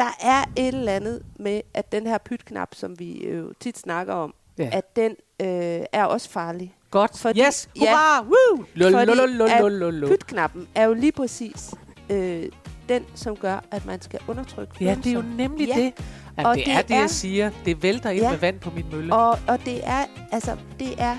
[0.00, 4.14] der er et eller andet med, at den her pytknap, som vi jo tit snakker
[4.14, 4.68] om, Ja.
[4.72, 5.10] at den
[5.42, 6.76] øh, er også farlig.
[6.90, 7.18] Godt.
[7.18, 7.68] Fordi- yes.
[7.80, 7.80] ja.
[7.80, 8.22] Hurra.
[8.22, 8.64] Woo.
[8.74, 10.08] Lul, lul, lul.
[10.10, 11.70] Pytknappen er jo lige præcis
[12.10, 12.42] øh,
[12.88, 15.74] den, som gør, at man skal undertrykke Ja, det er jo nemlig Ja.
[15.74, 15.92] det.
[16.38, 17.50] Jamen, Og det, det er det, er- jeg siger.
[17.64, 18.30] Det vælter ind Ja.
[18.30, 19.14] med vand på min mølle.
[19.14, 21.16] Og, og det er, altså, det er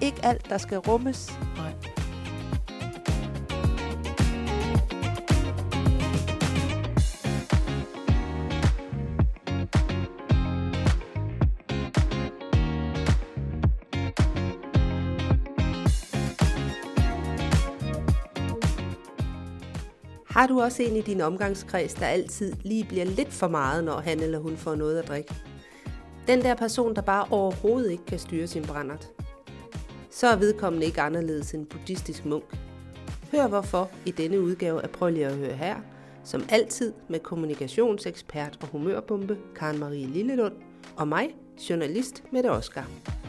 [0.00, 1.32] ikke alt, der skal rummes.
[1.56, 1.72] Nej.
[20.40, 24.00] Har du også en i din omgangskreds, der altid lige bliver lidt for meget, når
[24.00, 25.34] han eller hun får noget at drikke?
[26.26, 29.08] Den der person, der bare overhovedet ikke kan styre sin brændert.
[30.10, 32.44] Så er vedkommende ikke anderledes end buddhistisk munk.
[33.32, 35.76] Hør hvorfor i denne udgave af Prøv lige at høre her,
[36.24, 40.54] som altid med kommunikationsekspert og humørbombe Karen Marie Lillelund
[40.96, 41.28] og mig,
[41.70, 43.19] journalist Mette Oskar.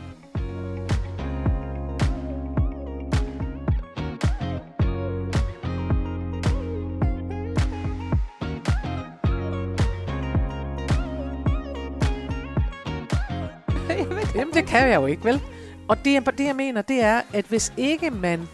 [14.71, 15.41] Kan jeg jo ikke, vel?
[15.87, 18.47] Og det, jeg- det, jeg mener, det er, at hvis ikke man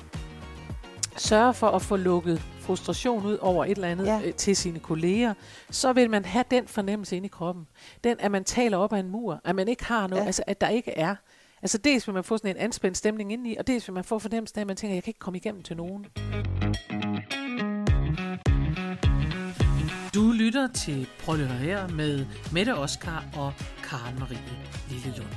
[1.18, 4.22] sørger for at få lukket frustration ud over et eller andet Ja.
[4.26, 5.34] øh, til sine kolleger,
[5.70, 7.68] så vil man have den fornemmelse inde i kroppen.
[8.04, 10.26] Den, at man taler op af en mur, at man ikke har noget, Ja.
[10.26, 11.16] altså at der ikke er.
[11.62, 14.20] Altså dels vil man få sådan en anspændt stemning indeni, og dels vil man få
[14.20, 16.06] fornemmelsen af, at man tænker, jeg kan ikke komme igennem til nogen.
[20.16, 24.40] Du lytter til Prøv at her med Mette Oskar og Karen Marie
[24.90, 25.30] Lillelund.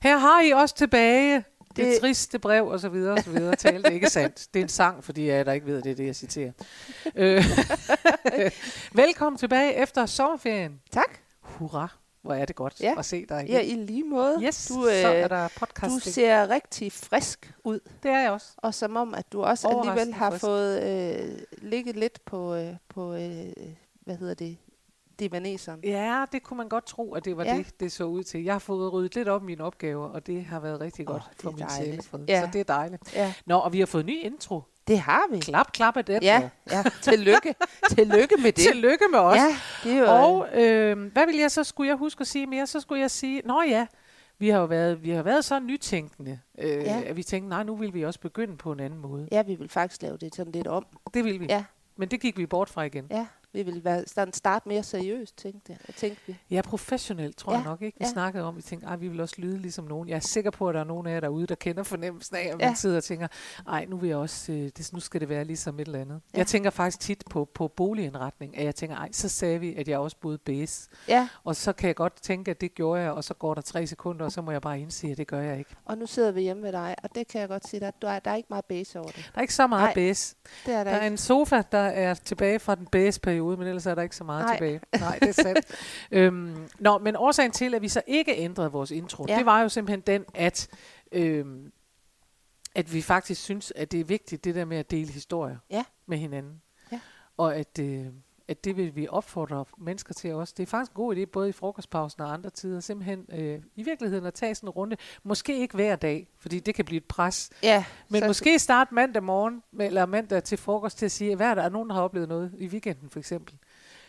[0.00, 3.56] Her har I også tilbage det, det triste brev og så videre og så videre.
[3.56, 4.46] Tal det ikke sandt.
[4.54, 6.52] Det er en sang, fordi jeg der ikke ved, det er det, jeg citerer.
[7.16, 7.44] Øh,
[9.04, 10.80] Velkommen tilbage efter sommerferien.
[10.90, 11.18] Tak.
[11.40, 11.88] Hurra,
[12.22, 12.94] hvor er det godt Ja.
[12.98, 13.50] at se dig igen.
[13.54, 14.38] Ja, i lige måde.
[14.42, 16.12] Yes, du, så er øh, der du podcast.
[16.14, 17.80] ser rigtig frisk ud.
[18.02, 18.46] Det er jeg også.
[18.56, 20.40] Og som om, at du også alligevel har frisk.
[20.44, 23.46] fået øh, ligget lidt på, øh, på øh,
[24.04, 24.56] hvad hedder det,
[25.18, 25.80] divaneseren.
[25.84, 27.56] Ja, det kunne man godt tro, at det var Ja.
[27.56, 28.44] det, det så ud til.
[28.44, 31.22] Jeg har fået ryddet lidt op mine opgaver, og det har været rigtig Åh, godt
[31.40, 32.20] for min sjælefred.
[32.28, 32.40] Ja.
[32.40, 33.14] Så det er dejligt.
[33.14, 34.62] Ja, Nå, og vi har fået ny intro.
[34.88, 35.38] det har vi.
[35.38, 36.22] Klap, klap af den.
[36.22, 36.84] Ja, ja.
[37.02, 37.54] Tillykke.
[37.90, 38.64] Tillykke med det.
[38.72, 39.36] Tillykke med os.
[39.36, 40.06] Ja, det er jo...
[40.26, 42.66] Og øh, hvad vil jeg så, skulle jeg huske at sige mere?
[42.66, 43.86] Så skulle jeg sige, nå ja,
[44.38, 47.02] vi har jo været, vi har været så nytænkende, øh, ja.
[47.06, 49.28] at vi tænkte, nej, nu vil vi også begynde på en anden måde.
[49.32, 50.86] Ja, vi vil faktisk lave det sådan lidt om.
[51.14, 51.46] Det vil vi.
[51.48, 51.64] Ja,
[51.96, 53.06] Men det gik vi bort fra igen.
[53.10, 53.26] ja.
[53.52, 55.94] Vi vil være, sådan starte mere seriøst, tænkte, jeg.
[55.94, 56.36] tænkte vi.
[56.50, 57.98] Ja, professionelt, tror Ja, jeg nok, ikke?
[57.98, 58.10] Vi ja.
[58.12, 60.08] snakkede om, vi tænkte, ej, vi vil også lyde ligesom nogen.
[60.08, 62.40] Jeg er sikker på, at der er nogen af jer derude, der kender fornemmelsen af,
[62.40, 62.66] at Ja.
[62.66, 63.28] man sidder og tænker,
[63.68, 66.20] ej, nu vil jeg også, øh, det, nu skal det være ligesom et eller andet.
[66.34, 66.38] Ja.
[66.38, 69.88] Jeg tænker faktisk tit på, på boligindretning, at jeg tænker, ej, så sagde vi, at
[69.88, 70.88] jeg også boede base.
[71.08, 73.62] Ja, Og så kan jeg godt tænke, at det gjorde jeg, og så går der
[73.62, 75.70] tre sekunder, og så må jeg bare indse, at det gør jeg ikke.
[75.84, 78.08] og nu sidder vi hjemme ved dig, og det kan jeg godt sige, at der,
[78.10, 79.30] er- der er ikke meget base over det.
[79.34, 80.36] Der er ikke så meget Nej, base.
[80.66, 81.12] Det er der, Der er ikke.
[81.12, 82.86] en sofa, der er tilbage fra den
[83.38, 84.56] base-periode, men ellers er der ikke så meget Nej.
[84.56, 84.80] tilbage.
[85.00, 85.66] Nej, det er sandt.
[86.10, 89.36] øhm, nå, men årsagen til, at vi så ikke ændrede vores intro, ja.
[89.36, 90.68] det var jo simpelthen den, at,
[91.12, 91.72] øhm,
[92.74, 95.84] at vi faktisk synes, at det er vigtigt, det der med at dele historier Ja.
[96.06, 96.62] med hinanden.
[96.92, 97.00] Ja.
[97.36, 98.06] Og at, øh,
[98.48, 100.54] at det vil vi opfordre mennesker til også.
[100.56, 103.82] Det er faktisk en god idé, både i frokostpausen og andre tider, simpelthen øh, i
[103.82, 104.96] virkeligheden at tage sådan en runde.
[105.22, 107.50] Måske ikke hver dag, fordi det kan blive et pres.
[107.62, 111.46] Ja, Men så, måske starte mandag morgen, eller mandag til frokost til at sige, hvad
[111.46, 113.54] er der er nogen, der har oplevet noget i weekenden for eksempel.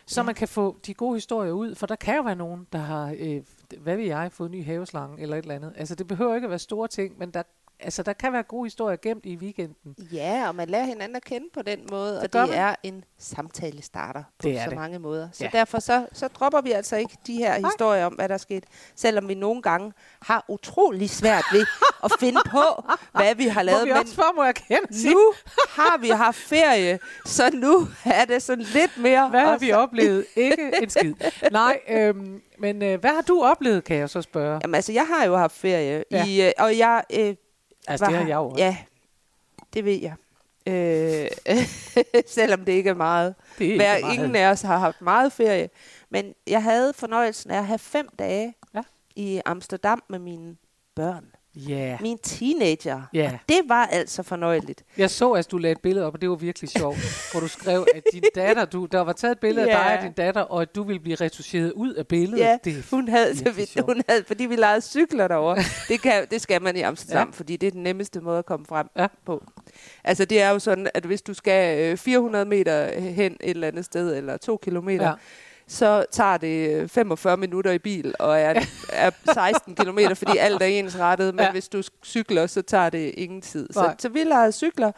[0.05, 0.25] Så Ja.
[0.25, 3.15] man kan få de gode historier ud, for der kan jo være nogen, der har,
[3.19, 3.41] øh,
[3.79, 5.73] hvad ved jeg, fået ny haveslange eller et eller andet.
[5.77, 7.43] Altså det behøver ikke at være store ting, men der,
[7.79, 9.95] altså, der kan være gode historier gemt i weekenden.
[10.13, 12.59] Ja, og man lærer hinanden at kende på den måde, Det og det man.
[12.59, 14.77] er en samtalestarter på Det så det.
[14.77, 15.29] mange måder.
[15.33, 15.49] Så Ja.
[15.53, 17.69] derfor så, så dropper vi altså ikke de her Nej.
[17.69, 18.63] historier om, hvad der er sket,
[18.95, 21.65] selvom vi nogle gange har utrolig svært ved
[22.03, 22.83] at finde på,
[23.15, 23.85] hvad vi har Må lavet.
[23.85, 25.33] vi også for, må jeg kende nu
[25.69, 29.29] har vi haft ferie, så nu er det sådan lidt mere...
[29.29, 30.25] hvad har vi oplevet?
[30.35, 31.13] Ikke en skid.
[31.51, 34.59] Nej, øhm, men øh, hvad har du oplevet, kan jeg så spørge?
[34.63, 36.25] Jamen altså, jeg har jo haft ferie, Ja.
[36.25, 37.03] i, øh, og jeg...
[37.13, 37.35] Øh,
[37.91, 38.63] Altså det var- har jeg jo også.
[38.63, 38.77] Ja,
[39.73, 40.13] det ved jeg.
[40.67, 41.29] Øh,
[42.27, 43.35] selvom det ikke er meget.
[43.59, 44.13] Det er Hver, meget.
[44.13, 45.69] ingen af os har haft meget ferie.
[46.09, 48.81] Men jeg havde fornøjelsen af at have fem dage Ja.
[49.15, 50.55] i Amsterdam med mine
[50.95, 51.25] børn.
[51.67, 51.97] Ja.
[52.01, 53.01] Min teenager.
[53.13, 53.31] Ja.
[53.33, 54.83] Og det var altså fornøjeligt.
[54.97, 56.97] Jeg så, at du lagde et billede op, og det var virkelig sjovt,
[57.31, 59.77] hvor du skrev, at din datter, du, der var taget et billede Ja.
[59.77, 62.39] af dig og din datter, og at du ville blive retuscheret ud af billedet.
[62.43, 63.85] Ja, det Hun havde, så vi, sjovt.
[63.93, 65.57] hun havde, fordi vi legede cykler derovre.
[65.89, 67.25] det, kan, det skal man i Amsterdam, Ja.
[67.25, 67.31] ja.
[67.31, 69.07] fordi det er den nemmeste måde at komme frem Ja.
[69.25, 69.43] på.
[70.03, 73.67] Altså det er jo sådan, at hvis du skal øh, 400 meter hen et eller
[73.67, 75.13] andet sted, eller to kilometer, Ja.
[75.69, 78.61] Så tager det øh, 45 minutter i bil, og er,
[78.93, 81.35] er 16 kilometer, fordi alt er ensrettet.
[81.35, 81.51] Men Ja.
[81.51, 83.67] hvis du cykler, så tager det ingen tid.
[83.73, 83.95] Så, Nej.
[83.99, 84.91] så vi legede cykler,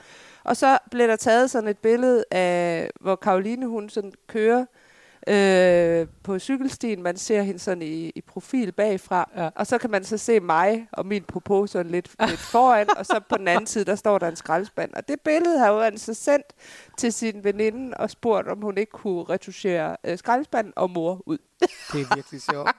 [0.44, 4.66] og så blev der taget sådan et billede af, hvor Karoline hun sådan kører
[5.28, 7.04] øh, på cykelstien.
[7.04, 9.30] Man ser hende sådan i, i profil bagfra.
[9.38, 9.50] Ja.
[9.56, 13.06] Og så kan man så se mig og min popo sådan lidt, lidt foran, og
[13.06, 14.94] så på den anden side, der står der en skraldespand.
[14.94, 16.46] Og det billede har jo altså sendt
[16.98, 21.38] til sin veninde og spurgt, om hun ikke kunne retuschere øh, skraldespanden og mor ud.
[21.94, 22.70] Det er virkelig sjovt.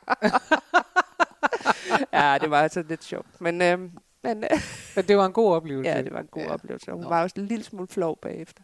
[2.13, 3.41] ja, det var altså lidt sjovt.
[3.41, 3.79] Men, øh,
[4.25, 4.61] men øh,
[4.97, 5.91] Men det var en god oplevelse.
[5.91, 6.53] ja, det var en god Ja.
[6.53, 6.91] oplevelse.
[6.93, 7.09] Hun Nå.
[7.09, 8.63] var også en lille smule flov bagefter.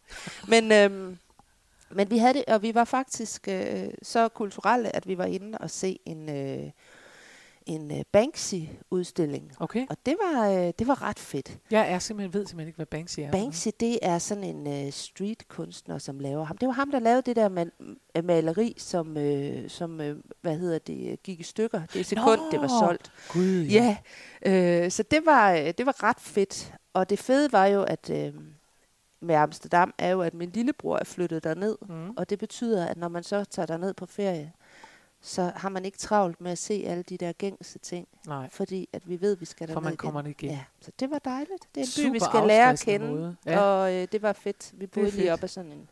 [0.48, 1.16] Men, øh,
[1.92, 5.58] men vi havde det, og vi var faktisk øh, så kulturelle, at vi var inde
[5.58, 6.70] og se en, øh,
[7.66, 9.52] en øh, Banksy-udstilling.
[9.60, 9.86] Okay.
[9.90, 11.58] Og det var, øh, det var ret fedt.
[11.70, 13.30] Jeg er simpelthen, ved simpelthen ikke, hvad Banksy er.
[13.30, 16.58] Banksy, det er sådan en øh, street-kunstner, som laver ham.
[16.58, 20.58] Det var ham, der lavede det der mal- øh, maleri, som, øh, som øh, hvad
[20.58, 21.82] hedder det, øh, gik i stykker.
[21.92, 23.12] Det er sekund, det var Nå, solgt.
[23.28, 23.96] Gud, ja.
[24.46, 26.72] Ja, øh, så det var, øh, det var ret fedt.
[26.92, 28.32] Og det fede var jo, at øh,
[29.20, 31.76] med Amsterdam, er jo, at min lillebror er flyttet derned.
[31.88, 32.10] Mm.
[32.16, 34.52] Og det betyder, at når man så tager derned på ferie,
[35.20, 38.08] så har man ikke travlt med at se alle de der gængse ting.
[38.26, 40.50] Nej, Fordi at vi ved, at vi skal for derned man kommer igen.
[40.50, 41.68] Ja, så det var dejligt.
[41.74, 43.06] Det er en by, Super vi skal lære at kende.
[43.06, 43.36] måde.
[43.46, 43.60] Ja.
[43.60, 44.70] Og øh, det var fedt.
[44.74, 45.88] Vi boede lige op ad sådan en,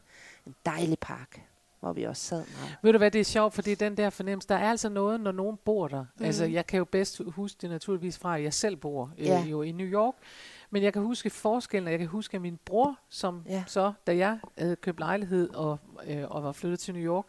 [0.47, 1.43] en dejlig park,
[1.81, 2.77] hvor vi også sad meget.
[2.83, 5.33] Ved du hvad, det er sjovt, fordi den der fornemmelse, der er altså noget, når
[5.33, 6.01] nogen bor der.
[6.01, 6.07] Mm.
[6.17, 6.25] Mhm.
[6.25, 9.41] Altså, jeg kan jo bedst huske det naturligvis fra, at jeg selv bor øh, Ja.
[9.43, 10.15] jo i New York.
[10.71, 13.65] Men jeg kan huske forskellen, og jeg kan huske, at min bror, som Ja.
[13.67, 17.25] så, da jeg havde købt lejlighed og, øh, og var flyttet til New York,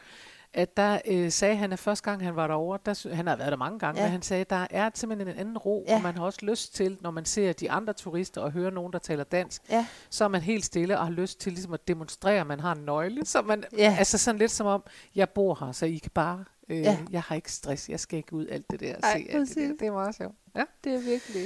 [0.53, 3.51] at der øh, sagde han, at første gang han var derovre, der, han har været
[3.51, 4.05] der mange gange, Ja.
[4.05, 5.95] men han sagde, at der er simpelthen en anden ro, Ja.
[5.95, 8.93] og man har også lyst til, når man ser de andre turister og hører nogen,
[8.93, 11.87] der taler dansk, Ja, så er man helt stille og har lyst til ligesom at
[11.87, 13.25] demonstrere, at man har en nøgle.
[13.25, 13.95] Så man, Ja.
[13.99, 14.83] Altså sådan lidt som om,
[15.15, 16.45] jeg bor her, så I kan bare...
[16.69, 16.97] Øh, Ja.
[17.11, 18.95] Jeg har ikke stress, jeg skal ikke ud alt det der.
[19.03, 19.75] Ej, se alt det, der.
[19.79, 20.35] det er meget sjovt.
[20.55, 20.63] Ja.
[20.83, 21.45] det er virkelig...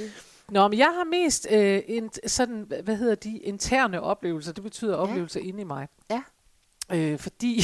[0.52, 4.52] Nå, men jeg har mest øh, en, sådan, hva- hvad hedder de, interne oplevelser.
[4.52, 4.98] Det betyder Ja.
[5.02, 5.88] oplevelser inde i mig.
[6.10, 6.22] Ja.
[6.92, 7.60] Øh, fordi,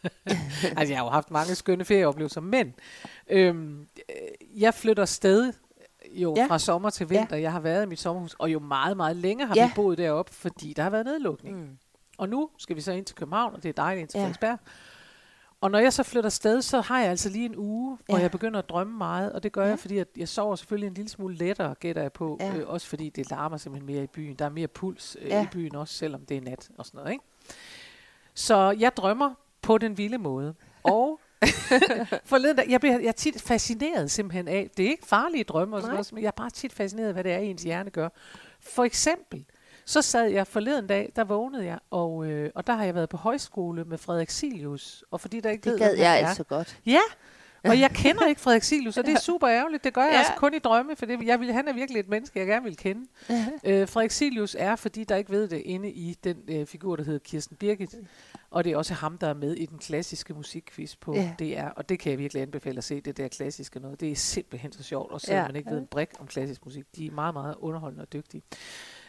[0.76, 2.74] altså jeg har jo haft mange skønne ferieoplevelser, men
[3.30, 5.52] øhm, øh, jeg flytter stadig
[6.12, 6.42] jo Ja.
[6.42, 6.48] ja.
[6.48, 7.36] fra sommer til vinter.
[7.36, 7.42] Ja.
[7.42, 9.66] Jeg har været i mit sommerhus, og jo meget, meget længe har Ja.
[9.66, 11.56] vi boet deroppe, fordi der har været nedlukning.
[11.60, 11.78] Mm.
[12.18, 14.22] Og nu skal vi så ind til København, og det er dejligt ind til Ja.
[14.24, 14.58] Frederiksberg.
[15.66, 18.22] Og når jeg så flytter sted, så har jeg altså lige en uge, hvor Ja.
[18.22, 19.32] jeg begynder at drømme meget.
[19.32, 19.68] Og det gør Ja.
[19.68, 22.36] jeg, fordi at jeg sover selvfølgelig en lille smule lettere, gætter jeg på.
[22.40, 22.56] Ja.
[22.56, 24.34] Øh, også fordi det larmer simpelthen mere i byen.
[24.36, 25.42] Der er mere puls øh, Ja.
[25.42, 27.12] i byen også, selvom det er nat og sådan noget.
[27.12, 27.24] Ikke?
[28.34, 30.54] Så jeg drømmer på den vilde måde.
[30.82, 31.20] Og
[32.24, 35.82] forleden, jeg, bliver, jeg er tit fascineret simpelthen af, det er ikke farlige drømme og
[35.82, 35.96] sådan Nej.
[35.96, 38.08] noget, men jeg er bare tit fascineret af, hvad det er, ens hjerne gør.
[38.60, 39.44] For eksempel,
[39.86, 43.08] så sad jeg forleden dag, der vågnede jeg, og, øh, og der har jeg været
[43.08, 45.04] på højskole med Frederik Silius.
[45.10, 46.78] Og fordi der ikke Det ved, gad jeg er, altså godt.
[46.86, 47.00] Ja,
[47.64, 49.84] og jeg kender ikke Frederik Silius, og det er super ærgerligt.
[49.84, 50.18] Det gør jeg Ja.
[50.18, 52.64] altså kun i drømme, for det, jeg vil, han er virkelig et menneske, jeg gerne
[52.64, 53.06] vil kende.
[53.64, 57.04] Øh, Frederik Silius er, fordi der ikke ved det, inde i den øh, figur, der
[57.04, 57.94] hedder Kirsten Birgit.
[58.50, 61.32] Og det er også ham, der er med i den klassiske musikquiz på Ja.
[61.38, 61.68] DR.
[61.76, 64.00] Og det kan jeg virkelig anbefale at se, det der klassiske noget.
[64.00, 65.46] Det er simpelthen så sjovt, og selvom Ja.
[65.46, 66.84] man ikke ved en brik om klassisk musik.
[66.96, 68.42] De er meget, meget underholdende og dygtige.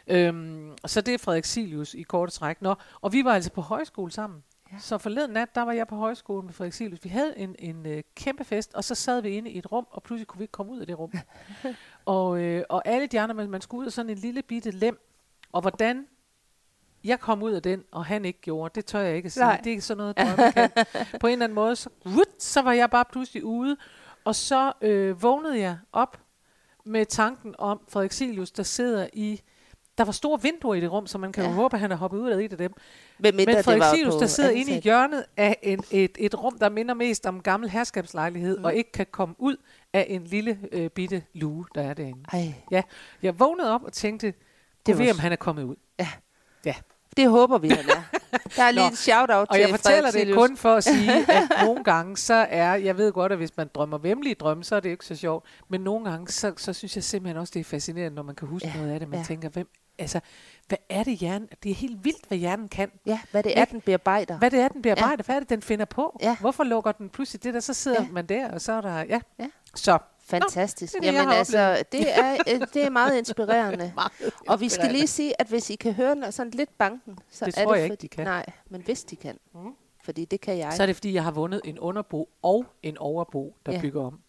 [0.07, 2.61] Øhm, så det er Frederik Silius i korte træk.
[2.61, 4.43] Nå, og vi var altså på højskole sammen.
[4.71, 4.79] Ja.
[4.79, 7.03] Så forleden nat, der var jeg på højskole med Frederik Silius.
[7.03, 9.87] Vi havde en, en øh, kæmpe fest, og så sad vi inde i et rum,
[9.91, 11.11] og pludselig kunne vi ikke komme ud af det rum.
[12.05, 14.71] og, øh, og alle de andre, man, man skulle ud af sådan en lille bitte
[14.71, 14.99] lem.
[15.51, 16.07] Og hvordan
[17.03, 19.43] jeg kom ud af den, og han ikke gjorde, det tør jeg ikke at sige.
[19.43, 19.57] Nej.
[19.57, 20.69] Det er ikke sådan noget, drømme kan.
[21.19, 23.77] På en eller anden måde, så, wut, så var jeg bare pludselig ude.
[24.25, 26.19] Og så øh, vågnede jeg op
[26.85, 29.41] med tanken om Frederik Silius, der sidder i...
[29.97, 31.49] Der var store vinduer i det rum, så man kan ja.
[31.49, 31.55] Ja.
[31.55, 32.73] jo håbe, at han er hoppet ud af et af dem.
[33.19, 36.69] Mindre Men Frederik på der sidder inde i hjørnet af en, et, et rum, der
[36.69, 38.65] minder mest om en gammel herskabslejlighed, Mm.
[38.65, 39.55] og ikke kan komme ud
[39.93, 42.23] af en lille øh, bitte luge, der er derinde.
[42.33, 42.83] Ej,
[43.21, 44.33] Jeg vågnede op og tænkte,
[44.85, 45.75] Det ved, om han er kommet ud.
[47.17, 48.17] det håber vi, han er.
[48.55, 50.83] Der er lige Nå, en shout-out Og til jeg fortæller Frederik det kun for at
[50.83, 54.63] sige, at nogle gange, så er, jeg ved godt, at hvis man drømmer vemmelige drømme,
[54.63, 57.51] så er det ikke så sjovt, men nogle gange, så, så synes jeg simpelthen også,
[57.53, 59.09] det er fascinerende, når man kan huske Ja, ja, noget af det.
[59.09, 59.21] Man ja.
[59.21, 59.25] ja.
[59.25, 60.19] tænker, hvem, altså,
[60.67, 61.47] hvad er det hjernen?
[61.63, 62.91] Det er helt vildt, hvad hjernen kan.
[63.05, 63.71] Ja, hvad det er, Ikke?
[63.71, 64.37] den bearbejder.
[64.37, 65.23] Hvad det er, den bearbejder, ja.
[65.25, 66.17] hvad er det, den finder på?
[66.21, 66.37] Ja.
[66.39, 68.05] Hvorfor lukker den pludselig det der, så sidder Ja.
[68.07, 68.11] ja.
[68.11, 69.19] man der, og så er der, ja.
[69.39, 69.47] Ja.
[69.75, 70.93] Så Fantastisk.
[70.93, 73.91] det er det, Jamen altså, det er, øh, det er meget inspirerende.
[73.95, 74.11] Meget
[74.47, 74.93] Og vi skal inspirerende.
[74.99, 77.71] lige sige, at hvis I kan høre den sådan lidt banken, så Det er tror
[77.73, 78.23] det jeg ikke, fordi, de kan.
[78.25, 79.37] Nej, men hvis de kan.
[79.53, 79.73] Mhm.
[80.03, 80.73] Fordi det kan jeg.
[80.73, 83.81] Så er det, fordi jeg har vundet en underbo og en overbo, der Ja.
[83.81, 84.19] bygger om.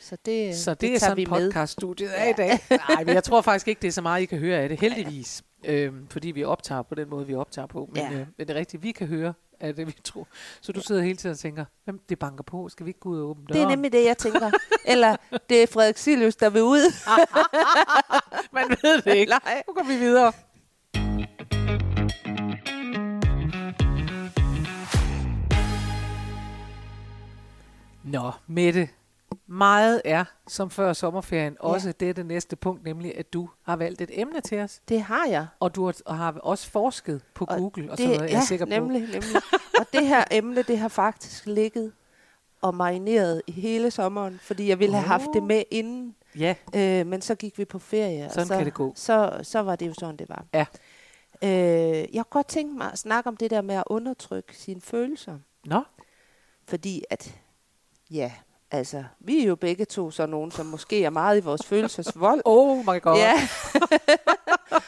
[0.00, 2.58] Så det, Så det, det er sådan podcaststudiet af i dag.
[2.88, 4.80] Nej, men jeg tror faktisk ikke, det er så meget, I kan høre af det,
[4.80, 5.42] heldigvis.
[5.64, 7.90] Øhm, fordi vi optager på den måde, vi optager på.
[7.92, 8.10] Men, Ja.
[8.12, 10.28] øh, men det er rigtigt, vi kan høre af det, vi tror.
[10.60, 12.68] Så du sidder hele tiden og tænker, hvem det banker på?
[12.68, 13.56] Skal vi ikke gå ud og åbne døren?
[13.60, 14.50] Det er nemlig det, jeg tænker.
[14.84, 15.16] Eller
[15.50, 16.92] det er Frederik Silius, der vil ud.
[18.54, 19.30] Man ved det ikke.
[19.44, 19.62] Nej.
[19.68, 20.32] Nu går vi videre.
[28.04, 28.88] Nå, Mette.
[29.48, 31.68] Meget er, som før sommerferien, Ja.
[31.68, 35.26] også dette næste punkt, nemlig at du har valgt et emne til os, Det har
[35.26, 35.46] jeg.
[35.60, 38.30] og du har, og har også forsket på Og Google og det, sådan noget, jeg
[38.30, 38.70] ja, er sikker på.
[38.70, 39.36] nemlig, nemlig.
[39.80, 41.92] Og det her emne, det har faktisk ligget
[42.62, 45.46] og marineret i hele sommeren, fordi jeg ville have haft det Åh.
[45.48, 48.24] med inden, Ja, øh, men så gik vi på ferie.
[48.26, 48.92] og Sådan så, kan det gå.
[48.96, 50.44] Så, så var det jo sådan, det var.
[50.54, 50.66] Ja.
[51.42, 54.80] Øh, jeg kunne godt tænke mig at snakke om det der med at undertrykke sine
[54.80, 55.38] følelser.
[55.66, 55.82] nå,
[56.68, 57.34] Fordi at,
[58.10, 58.32] ja,
[58.70, 62.42] altså, vi er jo begge to sådan nogen, som måske er meget i vores følelsesvold.
[62.54, 63.16] oh my god.
[63.16, 63.48] Ja.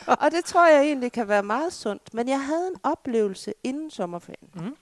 [0.23, 2.15] og det tror jeg egentlig kan være meget sundt.
[2.15, 4.51] Men jeg havde en oplevelse inden sommerferien.
[4.55, 4.77] Mm.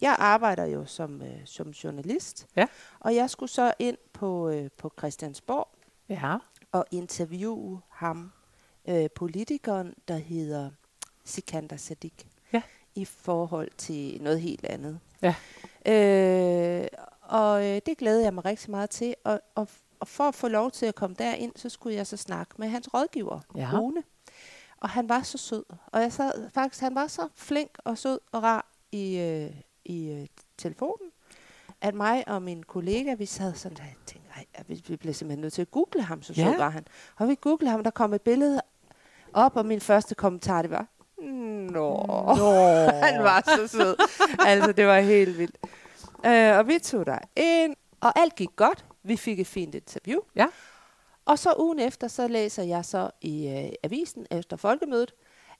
[0.00, 2.46] Jeg arbejder jo som, øh, som journalist.
[2.56, 2.66] Ja.
[3.00, 5.68] Og jeg skulle så ind på, øh, på Christiansborg
[6.08, 6.36] ja.
[6.72, 8.32] og interviewe ham,
[8.88, 10.70] øh, politikeren, der hedder
[11.24, 12.12] Sikander Sadiq.
[12.52, 12.62] Ja.
[12.94, 15.00] I forhold til noget helt andet.
[15.22, 15.34] Ja.
[15.86, 16.88] Øh,
[17.32, 19.14] og øh, det glæder jeg mig rigtig meget til.
[19.24, 19.68] Og, og,
[20.00, 22.68] og for at få lov til at komme derind, så skulle jeg så snakke med
[22.68, 23.68] hans rådgiver, Ja.
[23.72, 24.02] Rune.
[24.80, 25.64] Og han var så sød.
[25.86, 29.50] Og jeg sad, faktisk, han var så flink og sød og rar i, øh,
[29.84, 30.26] i øh,
[30.58, 31.08] telefonen,
[31.80, 35.14] at mig og min kollega, vi sad sådan der og tænkte, ej, vi, vi blev
[35.14, 36.56] simpelthen nødt til at google ham, så sød Ja.
[36.56, 36.86] var han.
[37.18, 38.60] Og vi googlede ham, der kom et billede
[39.32, 40.86] op, og min første kommentar, det var,
[41.22, 42.04] Nå,
[42.36, 42.52] Nå.
[43.06, 43.96] han var så sød.
[44.46, 45.56] altså, det var helt vildt.
[46.26, 48.84] Øh, og vi tog der ind, og alt gik godt.
[49.04, 50.20] Vi fik et fint interview.
[50.36, 50.46] Ja.
[51.24, 55.14] Og så ugen efter, så læser jeg så i øh, avisen efter folkemødet,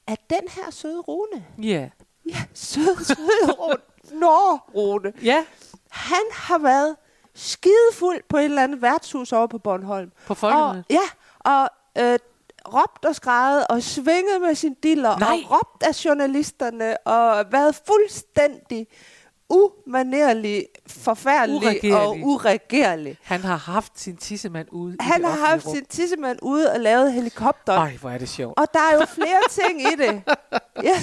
[0.07, 1.89] at den her søde Rune, Ja.
[2.29, 3.75] ja, søde, søde Rune,
[4.19, 5.45] Nå, Rune, Ja,
[5.89, 6.95] han har været
[7.35, 10.11] skidefuld på et eller andet værtshus over på Bornholm.
[10.27, 10.85] på Og, folkemødet.
[10.89, 10.99] ja,
[11.39, 12.19] og øh,
[12.67, 15.29] råbt og skrejet og svinget med sin diller Nej.
[15.43, 18.87] og råbt af journalisterne og været fuldstændig
[19.53, 21.95] umanerlig, forfærdelig Uregerlig.
[21.95, 23.17] og uregerlig.
[23.23, 25.75] Han har haft sin tissemand ude Han har haft rum.
[25.75, 27.73] sin tissemand ude og lavet helikopter.
[27.73, 28.59] Ej, hvor er det sjovt.
[28.59, 30.21] Og der er jo flere ting i det.
[30.83, 30.95] Ja.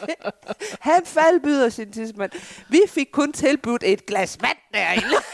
[0.90, 2.30] Han faldbyder sin tidsmand.
[2.68, 5.16] Vi fik kun tilbudt et glas vand derinde.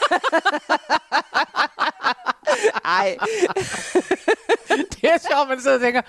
[2.84, 3.16] Ej,
[4.68, 6.02] Det er sjovt, man sidder og tænker,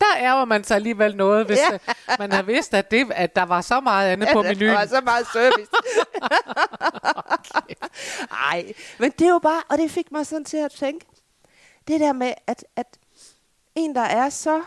[0.00, 1.78] der ærger man sig alligevel noget, hvis Ja.
[2.08, 2.16] ja.
[2.18, 4.74] man har vidst, at, det, at der var så meget andet på der menuen.
[4.74, 5.70] var så meget service.
[8.52, 11.06] Ej, men det er jo bare, og det fik mig sådan til at tænke,
[11.88, 12.86] det der med, at, at
[13.74, 14.62] en, der er så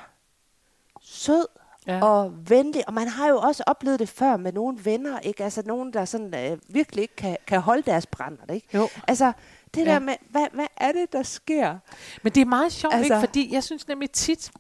[1.01, 1.45] sød
[1.87, 2.03] Ja.
[2.05, 5.43] og venlig, og man har jo også oplevet det før med nogle venner, ikke?
[5.43, 8.67] Altså nogen, der sådan øh, virkelig ikke kan, kan holde deres brænder, ikke?
[8.73, 8.89] Jo.
[9.07, 9.31] Altså,
[9.75, 9.91] det Ja.
[9.91, 11.77] der med, hvad, hvad er det, der sker?
[12.23, 13.19] Men det er meget sjovt, Altså- ikke?
[13.27, 14.51] fordi jeg synes nemlig tit,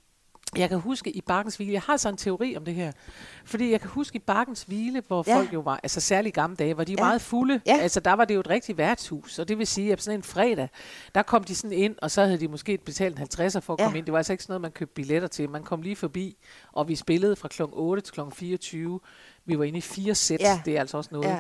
[0.57, 2.91] jeg kan huske i Bakkens Hvile, jeg har sådan en teori om det her,
[3.45, 5.35] fordi jeg kan huske i Bakkens Hvile, hvor Ja.
[5.37, 6.95] folk jo var, altså særligt gamle dage, var de Ja.
[7.03, 7.03] ja.
[7.07, 7.61] meget fulde.
[7.65, 7.77] Ja.
[7.77, 10.23] Altså der var det jo et rigtigt værtshus, og det vil sige, at sådan en
[10.23, 10.69] fredag,
[11.15, 13.79] der kom de sådan ind, og så havde de måske betalt en 50'er for at
[13.79, 13.83] Ja.
[13.85, 14.05] komme ind.
[14.05, 15.49] Det var altså ikke sådan noget, man købte billetter til.
[15.49, 16.37] Man kom lige forbi,
[16.71, 17.61] og vi spillede fra kl.
[17.71, 18.19] 8 til kl.
[18.33, 18.99] 24.
[19.45, 20.61] Vi var inde i fire sæt, Ja.
[20.65, 21.27] det er altså også noget.
[21.27, 21.39] Ja.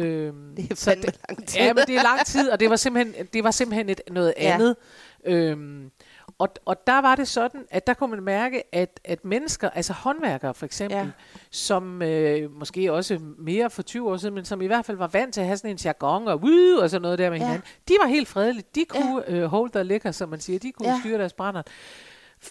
[0.00, 1.60] Øhm, Det er så fandme lang tid.
[1.60, 4.34] Ja, men det er lang tid, og det var simpelthen, det var simpelthen et, noget
[4.36, 4.54] Ja.
[4.54, 4.76] andet.
[5.24, 5.90] Øhm,
[6.38, 9.92] og, og der var det sådan, at der kunne man mærke, at, at mennesker, altså
[9.92, 11.06] håndværkere for eksempel, Ja.
[11.50, 15.06] som øh, måske også mere for 20 år siden, men som i hvert fald var
[15.06, 17.44] vant til at have sådan en jargon og woo og sådan noget der med Ja.
[17.44, 18.64] hinanden, de var helt fredelige.
[18.74, 19.34] De kunne ja.
[19.34, 20.58] øh, hold their liquor, som man siger.
[20.58, 20.98] De kunne ja.
[21.00, 21.62] styre deres brænder.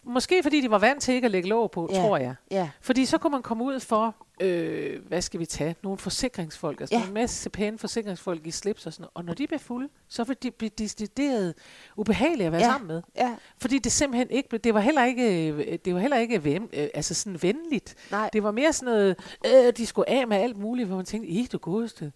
[0.03, 1.99] Måske fordi de var vant til ikke at lægge låg på, Ja.
[2.01, 2.35] tror jeg.
[2.51, 6.81] Ja, Fordi så kunne man komme ud for, øh, hvad skal vi tage, nogle forsikringsfolk,
[6.81, 7.07] altså Ja.
[7.07, 9.11] en masse pæne forsikringsfolk i slips og sådan noget.
[9.13, 11.53] Og når de bliver fulde, så vil de blive decideret
[11.97, 12.67] ubehagelige at være Ja.
[12.71, 13.01] sammen med.
[13.15, 16.43] ja, Fordi det simpelthen ikke, blev- det var heller ikke, øh, det var heller ikke
[16.43, 17.95] ven, øh, altså sådan venligt.
[18.11, 18.29] nej.
[18.33, 21.29] Det var mere sådan noget, øh, de skulle af med alt muligt, hvor man tænkte,
[21.29, 22.11] i du godeste.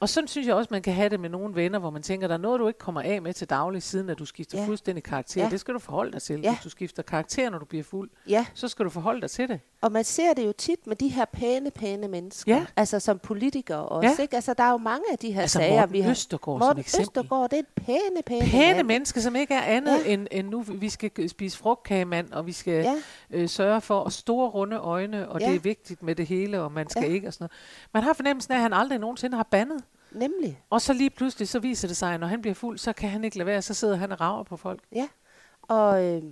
[0.00, 2.26] Og sådan synes jeg også, man kan have det med nogle venner, hvor man tænker,
[2.28, 4.66] der er noget, du ikke kommer af med til daglig, siden at du skifter Ja.
[4.66, 5.42] fuldstændig karakter.
[5.42, 5.48] Ja.
[5.50, 6.40] Det skal du forholde dig til.
[6.40, 6.50] Ja.
[6.54, 9.48] Hvis du skifter karakter, når du bliver fuld, Ja, så skal du forholde dig til
[9.48, 9.60] det.
[9.80, 12.54] og man ser det jo tit med de her pæne, pæne mennesker.
[12.56, 12.66] Ja.
[12.76, 14.22] Altså som politikere også, Ja.
[14.22, 14.34] ikke?
[14.36, 16.10] Altså der er jo mange af de her Altså sager, Morten vi har...
[16.10, 17.02] Østergaard som Morten eksempel.
[17.02, 18.86] Østergaard, det er et pæne, pæne, Pæne mand.
[18.86, 20.12] mennesker, som ikke er andet Ja.
[20.12, 22.94] end, end nu, vi skal spise frugtkagemand, og vi skal Ja.
[23.30, 25.46] øh, sørge for og store runde øjne, og Ja.
[25.46, 27.08] det er vigtigt med det hele, og man skal ja.
[27.12, 27.52] ikke og sådan noget.
[27.94, 29.82] Man har fornemmelsen af, at han aldrig nogensinde har bandet.
[30.12, 30.62] Nemlig.
[30.70, 33.08] Og så lige pludselig, så viser det sig, at når han bliver fuld, så kan
[33.08, 34.80] han ikke lade være, så sidder han og rager på folk.
[34.94, 35.08] Ja,
[35.62, 36.22] og øh,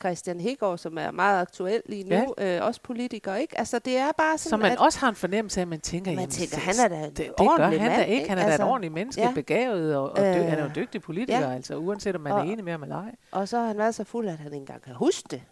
[0.00, 2.56] Christian Hegård, som er meget aktuel lige nu, ja.
[2.58, 3.58] øh, også politiker, ikke?
[3.58, 5.80] Altså det er bare sådan, Så man at også har en fornemmelse af, at man
[5.80, 8.28] tænker, Man tænker, det- han er da en det, det gør han mand, da ikke.
[8.28, 9.32] Han er da Altså, et ordentligt menneske, ja.
[9.34, 11.54] begavet, og, og dø, Øh, han er jo en dygtig politiker, ja.
[11.54, 13.14] altså uanset om man Og- er enig med ham eller ej.
[13.30, 15.42] og så har han været så fuld, at han ikke engang kan huske det.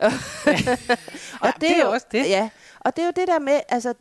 [1.44, 2.28] Ja, det er jo også det.
[2.28, 2.50] Ja,
[2.80, 3.94] og det er jo det der med, altså,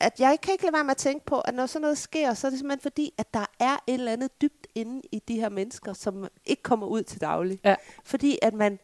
[0.00, 2.34] at jeg kan ikke lade være med at tænke på, at når sådan noget sker,
[2.34, 5.40] så er det simpelthen fordi, at der er et eller andet dybt inde i de
[5.40, 7.60] her mennesker, som ikke kommer ud til daglig.
[7.64, 7.74] Ja.
[8.04, 8.78] Fordi at man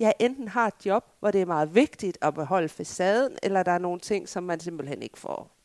[0.00, 3.72] ja, enten har et job, hvor det er meget vigtigt at beholde facaden, eller der
[3.72, 5.56] er nogle ting, som man simpelthen ikke får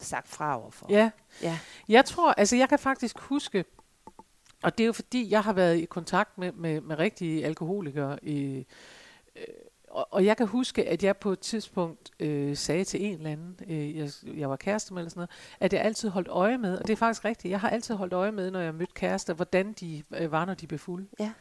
[0.00, 0.86] sagt fra overfor.
[0.90, 1.10] Ja,
[1.42, 1.58] ja.
[1.88, 3.64] Jeg tror, altså jeg kan faktisk huske,
[4.62, 8.24] og det er jo fordi, jeg har været i kontakt med, med, med rigtige alkoholikere,
[8.24, 8.66] i,
[9.36, 9.44] øh,
[9.94, 13.30] og, og jeg kan huske, at jeg på et tidspunkt øh, sagde til en eller
[13.30, 16.58] anden, øh, jeg, jeg var kæreste med eller sådan noget, at jeg altid holdt øje
[16.58, 18.92] med, og det er faktisk rigtigt, jeg har altid holdt øje med, når jeg mødte
[18.94, 21.06] kærester, hvordan de øh, var, når de blev fulde.
[21.20, 21.32] Ja.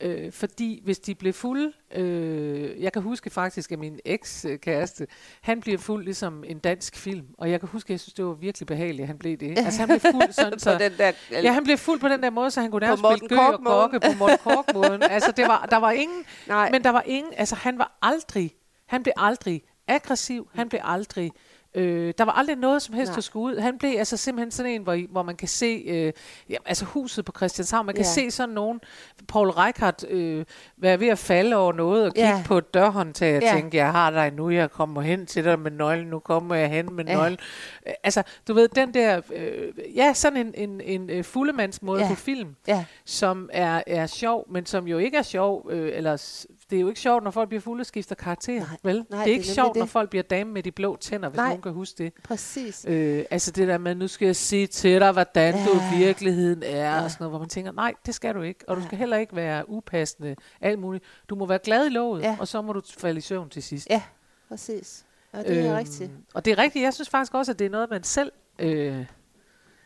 [0.00, 5.06] Øh, fordi hvis de blev fulde, øh, jeg kan huske faktisk, at min eks-kæreste,
[5.40, 8.24] han bliver fuld ligesom en dansk film, og jeg kan huske, at jeg synes, det
[8.24, 9.58] var virkelig behageligt, at han blev det.
[9.58, 10.78] Altså han blev fuld sådan, På så...
[10.78, 13.28] den der, Ja, han blev fuld på den der måde, så han kunne nærmest spille
[13.28, 15.02] gø og gokke på Morten Kork-måden.
[15.16, 16.70] altså, det var, der var ingen, Nej.
[16.70, 18.50] men der var ingen, altså han var aldrig,
[18.88, 21.30] han blev aldrig aggressiv, han blev aldrig,
[21.76, 23.14] øh, der var aldrig noget som helst, Nej.
[23.14, 23.60] der skulle ud.
[23.60, 26.12] Han blev altså simpelthen sådan en, hvor, hvor man kan se, øh,
[26.50, 28.10] ja, altså huset på Christianshavn, man kan Ja.
[28.10, 28.80] se sådan nogen,
[29.28, 30.44] Paul Reichhardt øh,
[30.76, 32.42] være ved at falde over noget og kigge Ja.
[32.46, 33.52] på et dørhåndtag og Ja.
[33.52, 36.68] tænke, jeg har dig nu, jeg kommer hen til dig med nøglen, nu kommer jeg
[36.70, 37.14] hen med Ja.
[37.14, 37.38] nøglen.
[37.86, 42.08] Øh, Altså, du ved, den der, øh, ja, sådan en, en, en øh, fuldemandsmåde Ja.
[42.08, 46.42] på film, Ja, som er, er sjov, men som jo ikke er sjov, øh, eller
[46.70, 48.94] det er jo ikke sjovt, når folk bliver fulde og skifter karakter, Nej, vel?
[48.96, 49.78] nej, det er det er ikke sjovt, det.
[49.80, 51.46] når folk bliver dame med de blå tænder, hvis Nej.
[51.48, 52.12] nogen kan huske det.
[52.24, 52.84] præcis.
[52.88, 55.64] Øh, altså det der med, nu skal jeg sige til dig, hvordan ja.
[55.64, 55.94] du Ja.
[55.94, 57.02] i virkeligheden er, Ja.
[57.04, 58.88] og sådan noget, hvor man tænker, nej, det skal du ikke, og du Nej.
[58.88, 61.04] skal heller ikke være upassende, alt muligt.
[61.28, 62.36] Du må være glad i låget, Ja.
[62.40, 63.86] og så må du falde i søvn til sidst.
[63.90, 64.02] Ja,
[64.48, 65.06] præcis.
[65.32, 66.10] Og det er Øhm, rigtigt.
[66.34, 66.82] Og det er rigtigt.
[66.82, 69.04] Jeg synes faktisk også, at det er noget, man selv øh,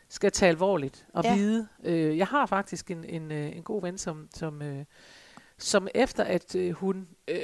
[0.09, 1.31] skal tage alvorligt og Ja.
[1.31, 1.37] ja.
[1.37, 1.69] vide.
[1.85, 4.85] Øh, jeg har faktisk en, en, øh, en god ven, som, som, øh,
[5.61, 7.37] som efter at øh, hun, øh,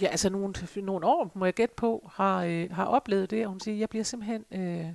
[0.00, 3.50] ja, altså nogle, nogle år, må jeg gætte på, har, øh, har oplevet det, og
[3.50, 4.86] hun siger, jeg bliver simpelthen, øh,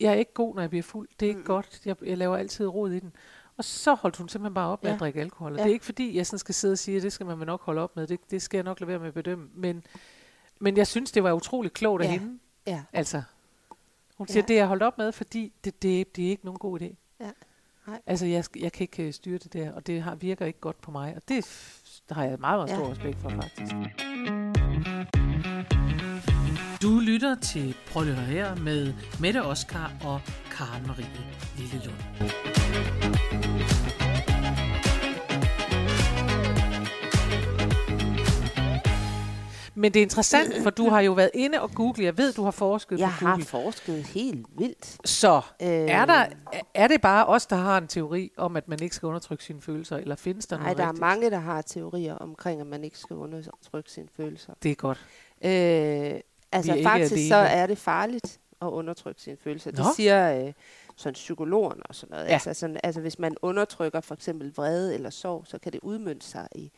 [0.00, 1.08] jeg er ikke god, når jeg bliver fuld.
[1.20, 1.46] Det er ikke Mm.
[1.46, 1.80] godt.
[1.84, 3.12] Jeg, jeg laver altid rod i den.
[3.56, 4.94] Og så holdt hun simpelthen bare op med Ja.
[4.94, 5.52] at drikke alkohol.
[5.52, 5.62] Og Ja.
[5.64, 7.62] det er ikke fordi, jeg sådan skal sidde og sige, at det skal man nok
[7.62, 8.06] holde op med.
[8.06, 9.48] Det, det skal jeg nok lade være med at bedømme.
[9.54, 9.84] Men,
[10.60, 12.10] men jeg synes, det var utroligt klogt af Ja.
[12.12, 12.38] hende.
[12.66, 13.22] Ja, Altså,
[14.18, 14.46] hun siger, Ja.
[14.48, 16.94] det jeg holdt op med, fordi det, det, det er ikke nogen god idé.
[17.20, 17.30] Ja.
[17.86, 18.00] Nej.
[18.06, 20.80] Altså, jeg, jeg kan ikke øh, styre det der, og det har, virker ikke godt
[20.80, 21.12] på mig.
[21.16, 22.90] Og det f- har jeg meget, meget stor Ja.
[22.92, 23.72] respekt for, faktisk.
[26.82, 31.06] Du lytter til Prøv at her med Mette Oskar og Karen Marie
[31.58, 33.51] Lillelund.
[39.82, 42.04] Men det er interessant, for du har jo været inde og googlet.
[42.04, 43.44] Jeg ved, du har forsket jeg på har Google.
[43.44, 44.96] forsket helt vildt.
[45.08, 46.26] Så Øh, er, der,
[46.74, 49.62] er det bare os, der har en teori om, at man ikke skal undertrykke sine
[49.62, 51.00] følelser, eller findes der Nej, noget der er rigtigt?
[51.00, 54.52] mange, der har teorier omkring, at man ikke skal undertrykke sine følelser.
[54.62, 54.98] Det er godt.
[55.44, 56.20] Øh,
[56.52, 59.70] altså er faktisk så er det farligt at undertrykke sine følelser.
[59.70, 59.84] Det Nå.
[59.96, 60.52] siger øh,
[60.96, 62.26] sådan psykologerne og sådan noget.
[62.26, 62.32] Ja.
[62.32, 66.26] Altså, sådan, altså hvis man undertrykker for eksempel vrede eller sorg, så kan det udmønte
[66.26, 66.72] sig i,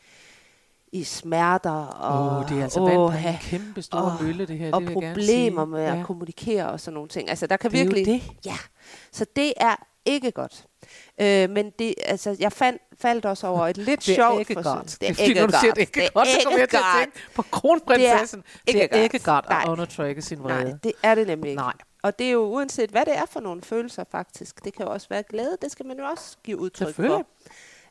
[0.95, 4.57] i smerter og, oh, det er altså vand åh, en kæmpe stor Åh, mølle, det
[4.57, 4.73] her.
[4.73, 6.03] og det problemer med at ja.
[6.03, 7.29] kommunikere og sådan nogle ting.
[7.29, 8.05] Altså der kan Det virkelig...
[8.05, 8.21] det.
[8.45, 8.57] Ja,
[9.11, 10.65] så det er ikke godt.
[11.21, 14.63] Øh, men det, altså, jeg fandt, faldt også over et lidt Det sjovt forsøg.
[14.75, 14.97] godt.
[15.01, 15.51] Det er ikke godt.
[15.51, 17.03] det er ikke godt, så kommer jeg til at godt.
[17.03, 18.43] tænke på kronprinsessen.
[18.67, 19.45] Det er ikke ikke, godt.
[19.49, 20.63] at undertrykke sin vrede.
[20.63, 21.61] Nej, det er det nemlig ikke.
[21.61, 21.73] Nej.
[22.03, 24.65] Og det er jo uanset, hvad det er for nogle følelser faktisk.
[24.65, 27.25] Det kan jo også være glæde, det skal man jo også give udtryk for.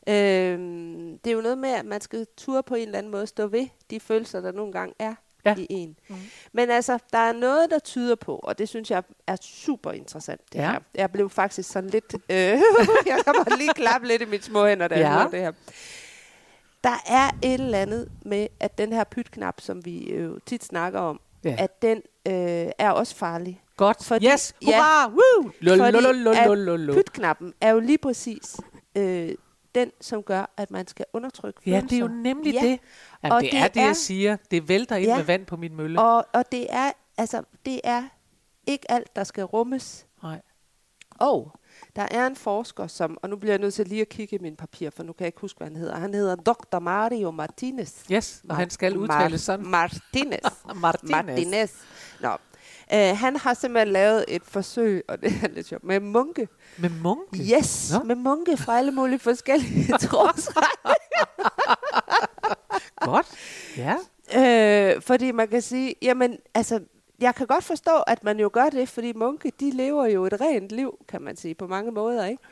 [0.07, 3.27] Øhm, det er jo noget med, at man skal ture på en eller anden måde
[3.27, 5.13] stå ved de følelser, der nogle gange er
[5.45, 5.55] Ja.
[5.57, 5.95] i en.
[6.07, 6.17] Mhm.
[6.53, 10.41] Men altså, der er noget, der tyder på, og det synes jeg er super interessant.
[10.53, 10.71] Det Ja.
[10.71, 10.79] her.
[10.95, 12.13] Jeg blev faktisk sådan lidt...
[12.13, 12.35] Øh,
[13.11, 15.11] jeg kan bare lige klappe lidt i mine små hænder, da Ja.
[15.11, 15.51] jeg det her.
[16.83, 20.99] Der er et eller andet med, at den her pytknap, som vi jo tit snakker
[20.99, 21.55] om, Ja.
[21.59, 23.61] at den øh, er også farlig.
[23.77, 24.03] Godt.
[24.05, 24.53] Fordi- yes.
[24.61, 24.65] ja.
[24.67, 25.07] Hurra!
[25.09, 25.51] Woo!
[25.57, 26.93] Fordi at Lololololololo.
[26.93, 28.57] pytknappen er jo lige præcis
[28.97, 29.29] øh,
[29.75, 32.59] den, som gør, at man skal undertrykke Ja, det er jo nemlig Ja.
[32.61, 32.79] det.
[33.23, 34.37] Jamen, Og det, det er det, er- jeg siger.
[34.51, 35.17] Det vælter ind Ja.
[35.17, 36.01] med vand på min mølle.
[36.01, 38.03] Og, og det er, altså, det er
[38.67, 40.05] ikke alt, der skal rummes.
[40.23, 40.41] Nej.
[41.19, 41.51] Og
[41.95, 44.39] der er en forsker, som, og nu bliver jeg nødt til lige at kigge i
[44.39, 45.95] min papir, for nu kan jeg ikke huske, hvad han hedder.
[45.95, 46.79] Han hedder Dr.
[46.79, 48.03] Mario Martinez.
[48.11, 49.65] Yes, og han skal Mar- udtales sådan.
[49.67, 50.41] Martinez.
[50.75, 51.11] Martinez.
[51.11, 51.71] Martinez.
[52.21, 52.29] Nå.
[52.93, 56.47] Uh, han har simpelthen lavet et forsøg, og det er lidt sjovt, med munke.
[56.77, 57.57] Med munke?
[57.57, 58.03] Yes, Nå.
[58.03, 61.25] med munke fra alle mulige forskellige trosretninger.
[63.01, 63.27] Godt.
[63.77, 63.95] Ja.
[64.35, 66.79] Øh, fordi man kan sige, jamen, altså,
[67.19, 70.41] jeg kan godt forstå, at man jo gør det, fordi munke, de lever jo et
[70.41, 72.43] rent liv, kan man sige, på mange måder, ikke?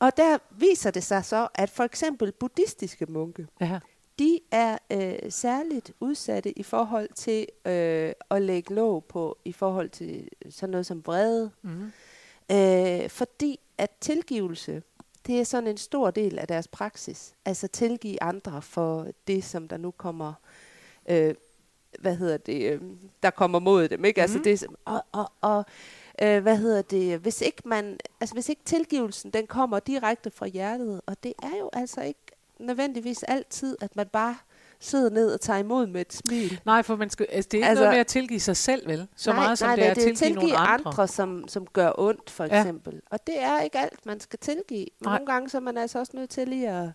[0.00, 3.80] Og der viser det sig så, at for eksempel buddhistiske munke, ja.
[4.22, 9.90] De er øh, særligt udsatte i forhold til øh, at lægge låg på, i forhold
[9.90, 11.50] til sådan noget som vrede.
[11.62, 11.92] Mm-hmm.
[12.52, 14.82] Øh, fordi at tilgivelse,
[15.26, 17.34] det er sådan en stor del af deres praksis.
[17.44, 20.32] Altså tilgive andre for det, som der nu kommer,
[21.08, 21.34] øh,
[22.00, 22.80] hvad hedder det, øh,
[23.22, 24.04] der kommer mod dem.
[24.04, 24.22] Ikke?
[24.22, 24.44] Altså Mhm.
[24.44, 25.64] det, og, og, og
[26.22, 30.46] øh, hvad hedder det, hvis ikke man, altså hvis ikke tilgivelsen, den kommer direkte fra
[30.46, 32.20] hjertet, og det er jo altså ikke
[32.62, 34.36] nødvendigvis altid, at man bare
[34.80, 36.60] sidder ned og tager imod med et smil.
[36.66, 38.88] Nej, for man skal, altså, det er ikke Altså- noget med at tilgive sig selv,
[38.88, 39.06] vel?
[39.16, 40.90] Så nej, meget som nej, det er at tilgive, tilgive nogle andre.
[40.90, 42.60] andre, som, som gør ondt, for Ja.
[42.60, 43.00] eksempel.
[43.10, 44.86] Og det er ikke alt, man skal tilgive.
[45.04, 45.12] Nej.
[45.18, 46.88] Nogle gange så er man altså også nødt til lige at,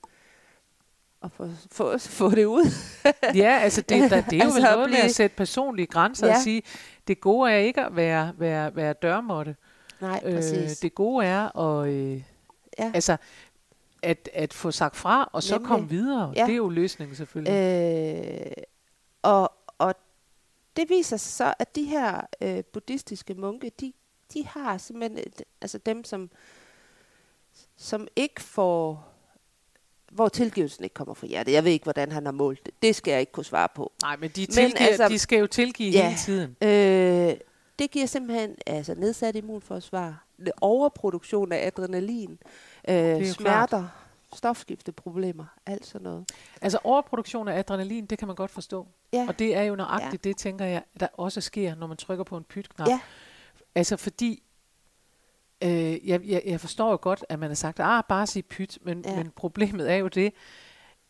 [1.24, 2.66] at få, få, få det ud.
[3.36, 5.86] Ja, altså det, der, det er jo Altså vel at noget med at sætte personlige
[5.88, 6.36] grænser Ja.
[6.36, 6.62] og sige,
[7.08, 9.56] det gode er ikke at være, være, være dørmåtte.
[10.02, 10.78] Nej, Øh, præcis.
[10.80, 12.22] det gode er at, øh,
[12.80, 12.92] ja.
[12.94, 13.18] altså,
[14.08, 15.68] at, at få sagt fra, og så Nemlig.
[15.68, 16.34] komme videre.
[16.36, 16.46] Ja.
[16.46, 17.54] Det er jo løsningen selvfølgelig.
[17.54, 18.52] Øh,
[19.22, 19.96] og, og
[20.76, 23.94] det viser sig så, at de her øh, buddhistiske munke, de,
[24.34, 26.30] de har simpelthen, et, altså dem, som,
[27.78, 29.08] som ikke får,
[30.12, 31.52] hvor tilgivelsen ikke kommer fra hjertet.
[31.54, 32.74] Jeg ved ikke, hvordan han har målt det.
[32.82, 33.92] Det skal jeg ikke kunne svare på.
[34.02, 36.08] Nej, men de, men tilgiver, altså- altså, de skal jo tilgive Ja.
[36.10, 36.56] hele tiden.
[36.62, 37.38] Øh,
[37.80, 40.26] det giver simpelthen altså, nedsat immunforsvar,
[40.62, 42.40] overproduktion af adrenalin,
[42.90, 43.88] øh, smerter,
[44.36, 46.32] stofskifteproblemer, alt sådan noget.
[46.62, 48.88] Altså overproduktion af adrenalin, det kan man godt forstå.
[49.14, 49.26] Ja.
[49.28, 52.38] Og det er jo nøjagtigt det, tænker jeg, der også sker, når man trykker på
[52.38, 52.88] en pytknap.
[52.88, 53.00] Ja.
[53.76, 54.44] Altså fordi,
[55.64, 58.78] øh, jeg, jeg, jeg forstår jo godt, at man har sagt, ah, bare sig pyt,
[58.82, 59.12] men, Ja.
[59.12, 59.18] ja.
[59.18, 60.34] men problemet er jo det,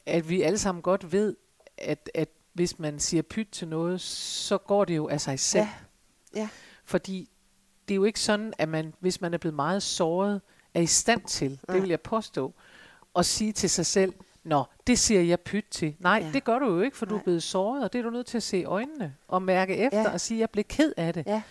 [0.06, 1.36] at vi alle sammen godt ved,
[1.77, 5.63] at, at hvis man siger pyt til noget, så går det jo af sig selv.
[5.63, 5.69] Ja.
[6.38, 6.50] Ja.
[6.86, 7.30] Fordi
[7.88, 10.41] det er jo ikke sådan, at man, hvis man er blevet meget såret,
[10.73, 11.73] er i stand til, Nej.
[11.76, 12.54] det vil jeg påstå,
[13.15, 15.95] at sige til sig selv, Nå, det siger jeg pyt til.
[16.00, 16.26] Nej, Ja.
[16.26, 16.32] ja.
[16.34, 17.10] det gør du jo ikke, for Nej.
[17.10, 19.41] du er blevet såret, og det er du nødt til at se i øjnene og
[19.41, 20.13] mærke efter Ja.
[20.13, 21.26] og sige, jeg blev ked af det.
[21.28, 21.41] Ja.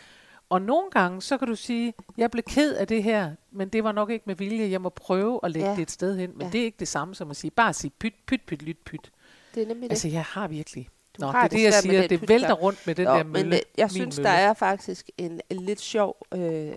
[0.48, 3.84] Og nogle gange, så kan du sige, jeg blev ked af det her, men det
[3.84, 5.70] var nok ikke med vilje, jeg må prøve at lægge Ja.
[5.70, 5.76] ja.
[5.76, 6.30] det et sted hen.
[6.30, 6.46] Men Ja.
[6.46, 6.50] ja.
[6.52, 9.10] det er ikke det samme som at sige, bare sige pyt, pyt, pyt, lyt, pyt.
[9.54, 9.90] Det er nemlig det.
[9.90, 10.88] Altså, jeg har virkelig...
[11.20, 13.32] Du Nå, det er det jeg siger, det vælter rundt med den Nå, der men
[13.32, 13.56] mølle.
[13.56, 14.28] øh, jeg synes, mølle.
[14.30, 16.72] der er faktisk en, en lidt sjov, øh,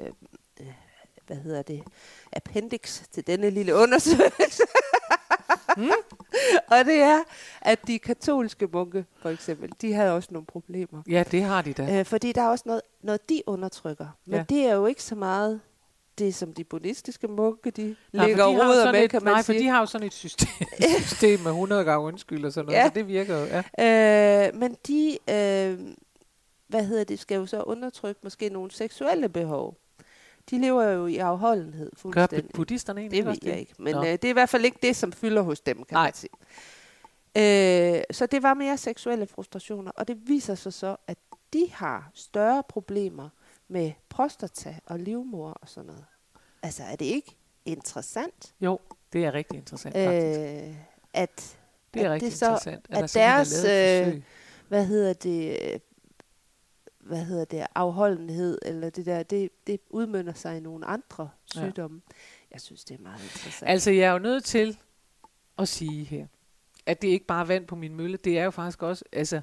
[1.27, 1.83] hvad hedder det,
[2.33, 4.63] appendix til denne lille undersøgelse.
[5.77, 5.89] Hmm?
[6.71, 7.19] og det er,
[7.61, 11.01] at de katolske munke, for eksempel, de havde også nogle problemer.
[11.09, 11.99] Ja, det har de da.
[11.99, 14.07] Øh, fordi der er også noget, noget de undertrykker.
[14.25, 14.43] Men Ja.
[14.49, 15.61] det er jo ikke så meget
[16.19, 19.33] det, som de buddhistiske munke, de Nej, for ligger de sådan med, et, kan man
[19.33, 19.59] nej, for sige.
[19.63, 20.47] de har jo sådan et system,
[21.07, 22.87] system med 100 gange undskyld og sådan noget, Ja.
[22.87, 23.45] så det virker jo,
[23.77, 24.47] ja.
[24.47, 25.79] Øh, men de, øh,
[26.67, 29.77] hvad hedder det, skal jo så undertrykke måske nogle seksuelle behov.
[30.49, 32.51] De lever jo i afholdenhed Gør fuldstændig.
[32.53, 34.01] buddhisterne egentlig det ved jeg ikke, men Nå.
[34.01, 36.03] øh, det er i hvert fald ikke det, som fylder hos dem, kan Nej.
[36.03, 36.29] man sige.
[37.37, 41.17] Øh, så det var mere seksuelle frustrationer, og det viser sig så, at
[41.53, 43.29] de har større problemer
[43.69, 46.05] med prostata og livmor og sådan noget.
[46.63, 48.79] Altså, er det ikke interessant, Jo,
[49.13, 50.39] det er rigtig interessant faktisk.
[50.69, 50.75] øh,
[51.13, 51.57] at
[51.93, 54.21] Det er at rigtig det så- interessant, at, at deres, er øh,
[54.67, 55.81] hvad hedder det,
[56.99, 61.59] hvad hedder det, afholdenhed, eller det der, det, det udmønter sig i nogle andre Ja.
[61.67, 62.01] sygdomme.
[62.51, 63.69] Jeg synes, det er meget interessant.
[63.71, 64.77] Altså, jeg er jo nødt til
[65.57, 66.27] at sige her,
[66.85, 69.41] at det ikke bare er vand på min mølle, det er jo faktisk også, altså,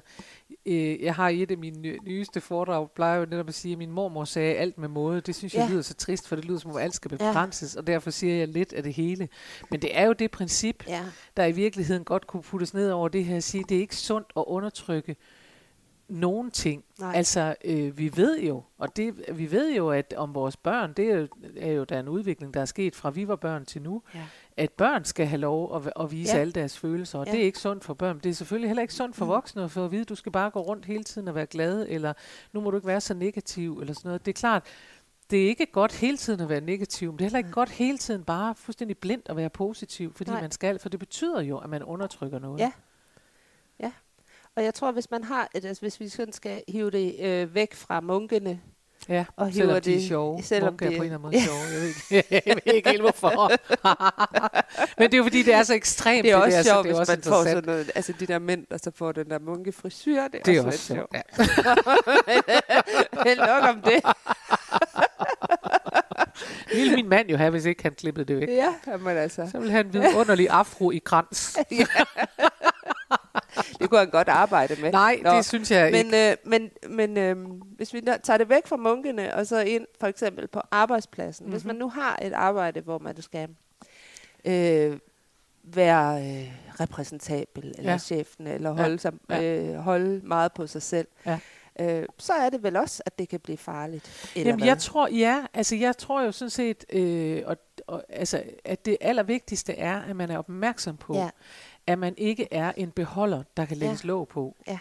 [0.65, 3.71] øh, jeg har i et af mine ny- nyeste foredrag, plejer jo netop at sige,
[3.71, 5.21] at min mormor sagde alt med måde.
[5.21, 5.71] Det synes jeg Ja.
[5.71, 7.17] lyder så trist, for det lyder som om alt skal Ja.
[7.17, 9.29] begrænses, og derfor siger jeg lidt af det hele.
[9.71, 11.05] Men det er jo det princip, ja,
[11.37, 13.95] der i virkeligheden godt kunne puttes ned over det her at sige, det er ikke
[13.95, 15.15] sundt at undertrykke
[16.09, 16.83] nogen ting.
[16.99, 17.13] Nej.
[17.15, 21.11] Altså, øh, vi ved jo, og det, vi ved jo, at om vores børn, det
[21.11, 23.65] er jo, er jo der er en udvikling, der er sket fra vi var børn
[23.65, 24.19] til nu, ja.
[24.57, 26.41] At børn skal have lov at, at vise Ja.
[26.41, 27.31] alle deres følelser, og Ja.
[27.31, 28.19] det er ikke sundt for børn.
[28.19, 29.29] Det er selvfølgelig heller ikke sundt for Mm.
[29.31, 31.45] voksne at få at vide, at du skal bare gå rundt hele tiden og være
[31.45, 32.13] glad, eller
[32.53, 34.25] nu må du ikke være så negativ, eller sådan noget.
[34.25, 34.63] Det er klart,
[35.29, 37.69] det er ikke godt hele tiden at være negativ, men det er heller ikke godt
[37.69, 40.41] hele tiden bare fuldstændig blindt at være positiv, fordi Nej.
[40.41, 42.59] man skal, for det betyder jo, at man undertrykker noget.
[42.59, 42.71] Ja.
[44.55, 47.55] Og jeg tror, hvis man har et, altså hvis vi sådan skal hive det øh,
[47.55, 48.61] væk fra munkene,
[49.09, 50.43] ja og selvom hiver de er det- sjove.
[50.43, 51.59] selvom Munke er det- på en eller anden måde sjove.
[51.73, 53.51] Jeg ved, ikke, jeg ved ikke helt, hvorfor.
[54.99, 56.23] men det er jo fordi, det er så ekstremt.
[56.23, 58.13] det er også der, så sjovt, det er hvis også man får sådan noget, altså
[58.19, 60.93] de der mænd, der så får den der munkefrisyr, det er, Det er også, også
[60.93, 61.13] sjovt.
[61.13, 61.21] Ja.
[63.23, 64.01] Held nok om det.
[66.69, 68.47] Det ville min mand jo have, hvis ikke han klippede det væk.
[68.49, 71.57] Ja, jamen altså, Så ville han en vidunderlig afro i krans.
[73.79, 74.91] det kunne han godt arbejde med.
[74.91, 76.03] Nej, Nå, det synes jeg ikke.
[76.03, 79.85] Men, øh, men, men øh, hvis vi tager det væk fra munkene, og så ind
[79.99, 81.43] for eksempel på arbejdspladsen.
[81.43, 81.51] Mm-hmm.
[81.53, 81.67] Hvis Mhm.
[81.67, 83.49] man nu har et arbejde, hvor man skal
[84.45, 84.97] øh,
[85.63, 87.97] være øh, repræsentabel, eller Ja.
[87.97, 88.75] chefen, eller Ja.
[88.75, 89.43] holde, sig, Ja.
[89.43, 91.39] øh, holde meget på sig selv, Ja.
[91.79, 94.31] øh, så er det vel også, at det kan blive farligt.
[94.35, 94.67] Eller Jamen, hvad?
[94.67, 97.57] jeg tror, ja, altså jeg tror jo sådan set, øh, og,
[97.87, 101.29] og, altså, at det allervigtigste er, at man er opmærksom på, Ja.
[101.87, 104.07] At man ikke er en beholder, der kan lægges Ja.
[104.07, 104.55] låg på.
[104.67, 104.79] Ja.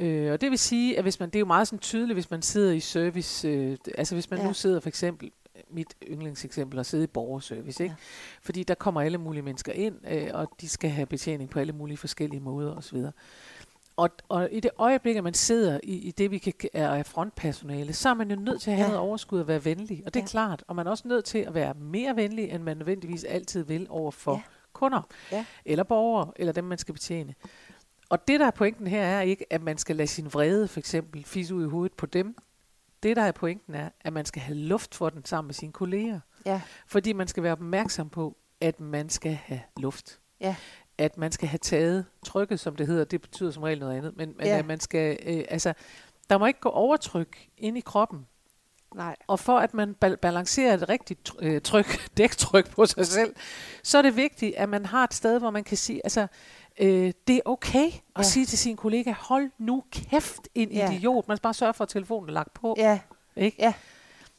[0.00, 2.30] Øh, og det vil sige, at hvis man, det er jo meget sådan tydeligt, hvis
[2.30, 4.46] man sidder i service, øh, altså hvis man Ja.
[4.46, 5.30] nu sidder for eksempel,
[5.70, 7.92] mit yndlingseksempel, at sidde i borgerservice, ikke?
[7.98, 8.04] Ja.
[8.42, 11.72] fordi der kommer alle mulige mennesker ind, øh, og de skal have betjening på alle
[11.72, 13.02] mulige forskellige måder osv.
[13.96, 17.02] Og, og i det øjeblik, at man sidder i, i det, vi kan, er er
[17.02, 18.92] frontpersonale, så er man jo nødt til at have Ja.
[18.92, 20.02] noget overskud og være venlig.
[20.06, 20.28] Og det er Ja.
[20.28, 20.64] klart.
[20.68, 23.86] Og man er også nødt til at være mere venlig, end man nødvendigvis altid vil
[23.90, 24.40] over for Ja.
[24.74, 25.44] Kunder, Ja.
[25.64, 27.34] eller borgere, eller dem, man skal betjene.
[28.08, 30.80] Og det, der er pointen her, er ikke, at man skal lade sin vrede, for
[30.80, 32.36] eksempel, fise ud i hovedet på dem.
[33.02, 35.72] Det, der er pointen, er, at man skal have luft for den sammen med sine
[35.72, 36.20] kolleger.
[36.46, 36.60] Ja.
[36.86, 40.20] Fordi man skal være opmærksom på, at man skal have luft.
[40.40, 40.56] Ja.
[40.98, 43.04] At man skal have taget trykket, som det hedder.
[43.04, 44.16] Det betyder som regel noget andet.
[44.16, 44.58] Men, men Ja.
[44.58, 45.74] at man skal, øh, altså,
[46.30, 48.26] der må ikke gå overtryk ind i kroppen.
[48.94, 49.16] Nej.
[49.26, 53.34] Og for at man bal- balancerer et rigtigt øh, tryk, dæktryk på sig selv,
[53.82, 56.26] så er det vigtigt, at man har et sted, hvor man kan sige, altså,
[56.80, 58.22] øh, det er okay at Ja.
[58.22, 60.92] sige til sin kollega, hold nu kæft, en Ja.
[60.92, 61.28] idiot.
[61.28, 62.74] Man skal bare sørge for, at telefonen er lagt på.
[62.78, 63.00] Ja.
[63.36, 63.56] Ikke?
[63.60, 63.72] Ja.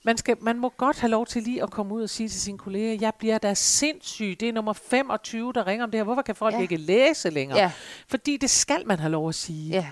[0.06, 2.42] Man, skal, man må godt have lov til lige at komme ud og sige til
[2.42, 6.04] sine kolleger, jeg bliver da sindssyg, det er nummer 25, der ringer om det her.
[6.04, 6.60] Hvorfor kan folk ja.
[6.62, 7.60] ikke læse længere?
[7.60, 7.72] Ja.
[8.08, 9.70] Fordi det skal man have lov at sige.
[9.70, 9.88] Ja.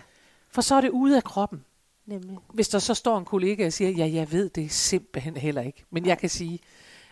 [0.52, 1.64] For så er det ude af kroppen.
[2.06, 2.38] Nemlig.
[2.54, 5.86] Hvis der så står en kollega og siger, ja, jeg ved det simpelthen heller ikke.
[5.90, 6.60] Men jeg kan sige,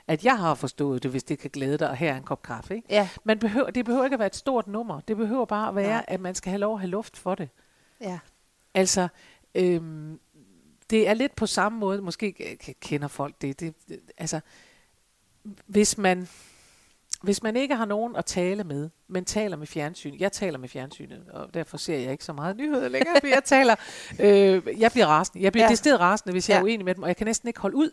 [0.08, 2.44] at jeg har forstået det, hvis det kan glæde dig, og her er en kop
[2.44, 2.76] kaffe.
[2.76, 2.88] Ikke?
[2.90, 3.10] Ja.
[3.24, 5.00] Man behøver, det behøver ikke at være et stort nummer.
[5.00, 6.06] Det behøver bare at være, Nej.
[6.08, 7.50] at man skal have lov at have luft for det.
[8.02, 8.20] Ja.
[8.74, 9.08] Altså,
[9.56, 10.20] øhm,
[10.90, 14.40] det er lidt på samme måde, måske kender folk det, det, det altså,
[15.66, 16.28] hvis man,
[17.24, 20.70] hvis man ikke har nogen at tale med, men taler med fjernsyn, jeg taler med
[20.70, 23.76] fjernsynet, og derfor ser jeg ikke så meget nyheder længere, for jeg taler,
[24.20, 25.72] øh, jeg bliver rasende, jeg bliver Ja.
[25.72, 26.60] decideret rasende, hvis jeg Ja.
[26.60, 27.90] er uenig med dem, og jeg kan næsten ikke holde ud,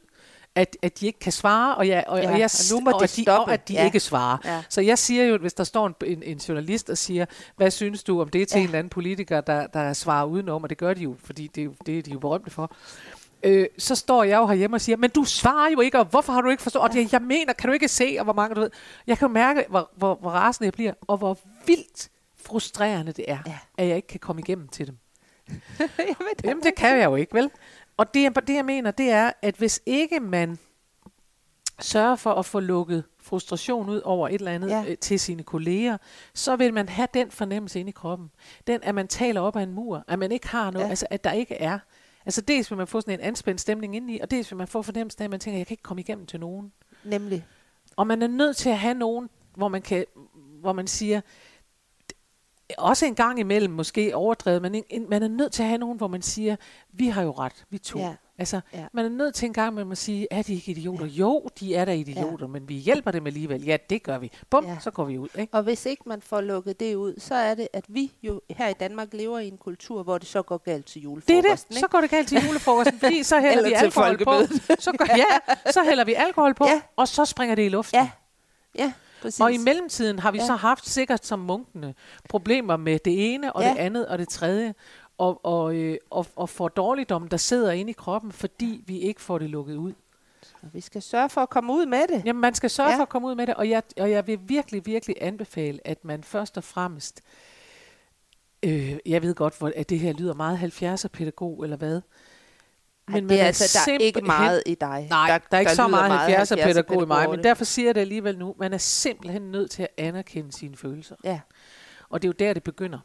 [0.54, 2.90] at, at de ikke kan svare, og, jeg, og, Ja, og, jeg, og nu må
[2.90, 3.50] og, de at de, stoppe.
[3.50, 3.84] og at de Ja.
[3.84, 4.38] ikke svarer.
[4.44, 4.62] Ja.
[4.68, 8.04] Så jeg siger jo, hvis der står en, en, en journalist og siger, hvad synes
[8.04, 8.60] du om det til Ja.
[8.60, 11.70] en eller anden politiker, der, der svarer udenom, og det gør de jo, fordi det,
[11.86, 12.72] det er de jo berømte for,
[13.42, 16.32] øh, så står jeg jo herhjemme og siger, men du svarer jo ikke, og hvorfor
[16.32, 16.82] har du ikke forstået?
[16.82, 18.70] Og det, jeg mener, kan du ikke se, og hvor mange du ved.
[19.06, 23.24] Jeg kan jo mærke, hvor, hvor, hvor rasende jeg bliver, og hvor vildt frustrerende det
[23.28, 23.58] er, Ja.
[23.78, 24.98] at jeg ikke kan komme igennem til dem.
[25.78, 27.50] Jamen, det Jamen, det kan jeg jo ikke, vel?
[27.96, 30.58] Og det, jeg- det, jeg mener, det er, at hvis ikke man
[31.80, 34.84] sørger for at få lukket frustration ud over et eller andet Ja.
[34.88, 35.96] øh, til sine kolleger,
[36.34, 38.30] så vil man have den fornemmelse inde i kroppen.
[38.66, 40.90] Den, at man taler op ad en mur, at man ikke har noget, ja.
[40.90, 41.78] altså at der ikke er.
[42.28, 44.82] Altså dels vil man få sådan en anspændt stemning indeni, og dels vil man få
[44.82, 46.72] fornemmelsen af, at man tænker, jeg kan ikke komme igennem til nogen.
[47.04, 47.46] Nemlig.
[47.96, 50.04] Og man er nødt til at have nogen, hvor man, kan,
[50.60, 51.20] hvor man siger,
[52.78, 55.78] også en gang imellem måske overdrevet, men en, en, man er nødt til at have
[55.78, 56.56] nogen, hvor man siger,
[56.92, 57.98] vi har jo ret, vi to.
[57.98, 58.14] Ja.
[58.40, 58.84] Altså, Ja.
[58.92, 61.06] man er nødt til en gang imellem at sige, er de ikke idioter?
[61.06, 61.10] Ja.
[61.12, 62.46] Jo, de er der idioter, ja.
[62.46, 63.64] men vi hjælper dem alligevel.
[63.64, 64.32] Ja, det gør vi.
[64.50, 64.76] Bum, Ja.
[64.80, 65.28] så går vi ud.
[65.38, 65.54] Ikke?
[65.54, 68.68] Og hvis ikke man får lukket det ud, så er det, at vi jo her
[68.68, 71.72] i Danmark lever i en kultur, hvor det så går galt til Det er julefrokosten.
[71.74, 71.80] det.
[71.80, 74.32] Så går det galt til julefrokosten, fordi så hælder vi alkohol på.
[74.78, 76.80] Så, går, ja, så hælder vi alkohol på, Ja.
[76.96, 77.98] og så springer det i luften.
[78.00, 78.10] Ja,
[78.78, 79.40] ja, præcis.
[79.40, 80.46] Og i mellemtiden har vi Ja.
[80.46, 81.94] så haft sikkert som munkene
[82.28, 83.70] problemer med det ene og ja.
[83.70, 84.74] det andet og det tredje.
[85.18, 89.20] Og, og, øh, og, og for dårligdom, der sidder inde i kroppen, fordi vi ikke
[89.20, 89.92] får det lukket ud.
[90.62, 92.22] Og vi skal sørge for at komme ud med det.
[92.24, 92.96] Jamen, man skal sørge Ja.
[92.96, 96.04] for at komme ud med det, og jeg, og jeg vil virkelig, virkelig anbefale, at
[96.04, 97.20] man først og fremmest,
[98.62, 102.00] øh, jeg ved godt, hvor, at det her lyder meget 70'er pædagog eller hvad,
[103.06, 105.06] Men Men det man er altså, der er ikke meget i dig.
[105.10, 107.88] Nej, der, der er ikke så lyder meget 70'er pædagog i mig, men derfor siger
[107.88, 108.54] jeg det alligevel nu.
[108.58, 111.16] Man er simpelthen nødt til at anerkende sine følelser.
[111.24, 111.40] Ja,
[112.08, 112.98] Og det er jo der, det begynder.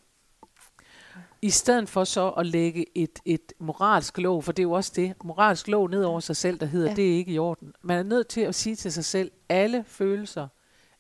[1.44, 4.92] I stedet for så at lægge et, et moralsk lov, for det er jo også
[4.96, 6.96] det, moralsk lov ned over sig selv, der hedder, Ja.
[6.96, 7.74] det er ikke i orden.
[7.82, 10.48] Man er nødt til at sige til sig selv, alle følelser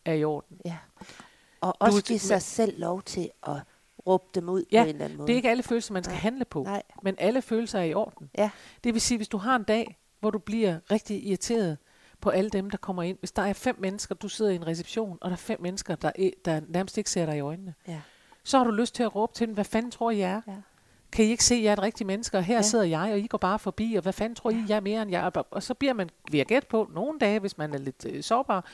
[0.06, 0.58] er i orden.
[0.66, 0.78] ja.
[1.62, 3.56] Og også Du- give sig selv lov til at
[4.08, 5.28] råbe dem ud Ja, på en eller anden måde.
[5.28, 6.20] Det er ikke alle følelser, man skal Nej.
[6.22, 6.84] handle på, Nej.
[7.04, 8.30] men alle følelser er i orden.
[8.38, 8.50] Ja.
[8.84, 11.78] Det vil sige, hvis du har en dag, hvor du bliver rigtig irriteret
[12.22, 13.18] på alle dem, der kommer ind.
[13.20, 15.96] Hvis der er fem mennesker, du sidder i en reception, og der er fem mennesker,
[15.96, 18.02] der, er, der nærmest ikke ser dig i øjnene, Ja.
[18.44, 20.42] Så har du lyst til at råbe til dem, hvad fanden tror I jeg er?
[20.48, 20.56] Ja.
[21.12, 22.62] Kan I ikke se, at jeg er et rigtigt menneske, og her Ja.
[22.62, 25.02] sidder jeg, og I går bare forbi, og hvad fanden tror I, jeg er mere
[25.02, 25.32] end jeg?
[25.52, 28.66] Og så bliver man, jeg gætte på, nogle dage, hvis man er lidt øh, sårbar,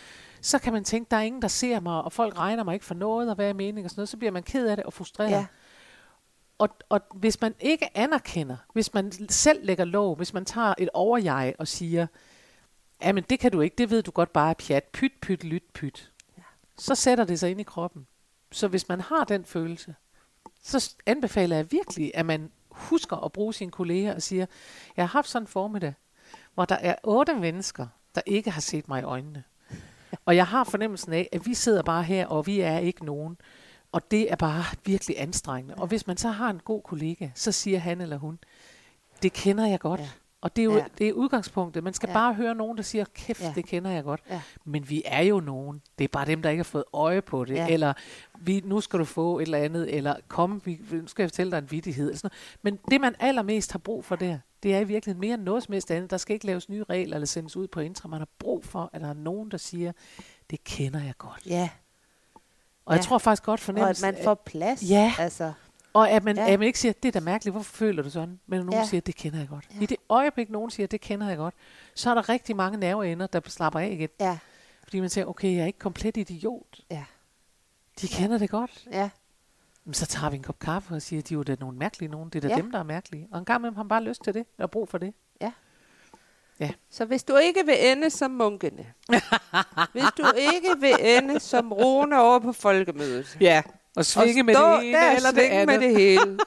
[0.41, 2.86] så kan man tænke, der er ingen, der ser mig, og folk regner mig ikke
[2.86, 4.86] for noget, og hvad er meningen, og sådan noget, så bliver man ked af det
[4.86, 5.29] og frustreret.
[5.32, 5.45] Ja.
[6.58, 10.89] Og, og hvis man ikke anerkender, hvis man selv lægger lov, hvis man tager et
[10.93, 12.08] overjeg og siger,
[13.03, 15.63] jamen det kan du ikke, det ved du godt bare er pjat, pyt, pyt, lyt,
[15.73, 16.43] pyt, Ja.
[16.77, 18.08] så sætter det sig ind i kroppen.
[18.51, 19.95] Så hvis man har den følelse,
[20.63, 24.45] så anbefaler jeg virkelig, at man husker at bruge sine kolleger og siger,
[24.97, 25.93] jeg har haft sådan en formiddag,
[26.53, 29.43] hvor der er otte mennesker, der ikke har set mig i øjnene.
[30.25, 33.38] Og jeg har fornemmelsen af, at vi sidder bare her, og vi er ikke nogen.
[33.91, 35.75] Og det er bare virkelig anstrengende.
[35.75, 38.39] Og hvis man så har en god kollega, så siger han eller hun,
[39.21, 39.99] det kender jeg godt.
[40.01, 40.09] Ja.
[40.41, 40.86] Og det er jo Ja.
[40.97, 41.84] det er udgangspunktet.
[41.84, 42.13] Man skal Ja.
[42.13, 43.52] bare høre nogen, der siger, kæft, Ja.
[43.56, 44.21] det kender jeg godt.
[44.30, 44.41] Ja.
[44.65, 45.82] Men vi er jo nogen.
[45.97, 47.56] Det er bare dem, der ikke har fået øje på det.
[47.56, 47.67] Ja.
[47.69, 47.93] Eller
[48.39, 49.95] vi, nu skal du få et eller andet.
[49.95, 52.06] Eller kom, vi, nu skal jeg fortælle dig en vittighed.
[52.08, 52.30] Eller sådan
[52.63, 52.78] noget.
[52.80, 55.63] Men det, man allermest har brug for der, det er i virkeligheden mere end noget
[55.63, 56.12] som helst andet.
[56.12, 58.08] Der skal ikke laves nye regler eller sendes ud på intra.
[58.10, 59.91] Man har brug for, at der er nogen, der siger,
[60.49, 61.41] det kender jeg godt.
[61.45, 61.69] Ja,
[62.86, 63.04] Og jeg Ja.
[63.08, 64.89] tror faktisk godt og at fornemmelsen, man får plads.
[64.89, 65.13] Ja.
[65.19, 65.54] Altså,
[65.93, 66.43] og at man, Ja.
[66.45, 66.54] ja.
[66.54, 68.39] at man ikke siger, det er da mærkeligt, hvorfor føler du sådan?
[68.47, 68.80] Men nogen Ja.
[68.80, 68.86] ja.
[68.86, 69.65] siger, det kender jeg godt.
[69.71, 69.75] Ja.
[69.78, 69.82] Ja.
[69.84, 71.54] I det øjeblik, nogen siger, det kender jeg godt,
[71.95, 74.10] så er der rigtig mange nerveender, der slapper af igen.
[74.19, 74.38] ja,
[74.84, 76.82] Fordi man siger, okay, jeg er ikke komplet idiot.
[76.91, 77.04] ja,
[78.02, 78.88] De kender det godt.
[78.91, 79.10] ja.
[79.86, 82.12] Men så tager vi en kop kaffe og siger, de er jo da nogle mærkelige
[82.12, 82.30] nogen.
[82.30, 82.56] Det er da Ja.
[82.56, 82.62] ja.
[82.62, 83.28] dem, der er mærkelige.
[83.32, 85.13] Og en gang imellem har man bare lyst til det, eller brug for det.
[86.89, 88.86] Så hvis du ikke vil ende som munkene,
[89.93, 93.62] hvis du ikke vil ende som Rune over på folkemødet, Ja,
[93.95, 95.80] og svinge og med det ene der eller det andet.
[95.80, 96.38] med det hele,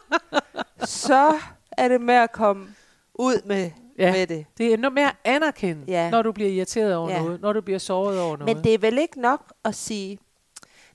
[1.07, 1.39] så
[1.73, 2.75] er det med at komme
[3.15, 4.13] ud med, Ja.
[4.13, 4.47] med det.
[4.59, 6.11] Det er noget mere at anerkende, Ja.
[6.11, 7.23] når du bliver irriteret over ja.
[7.23, 8.55] noget, når du bliver såret over noget.
[8.57, 10.19] Men det er vel ikke nok at sige,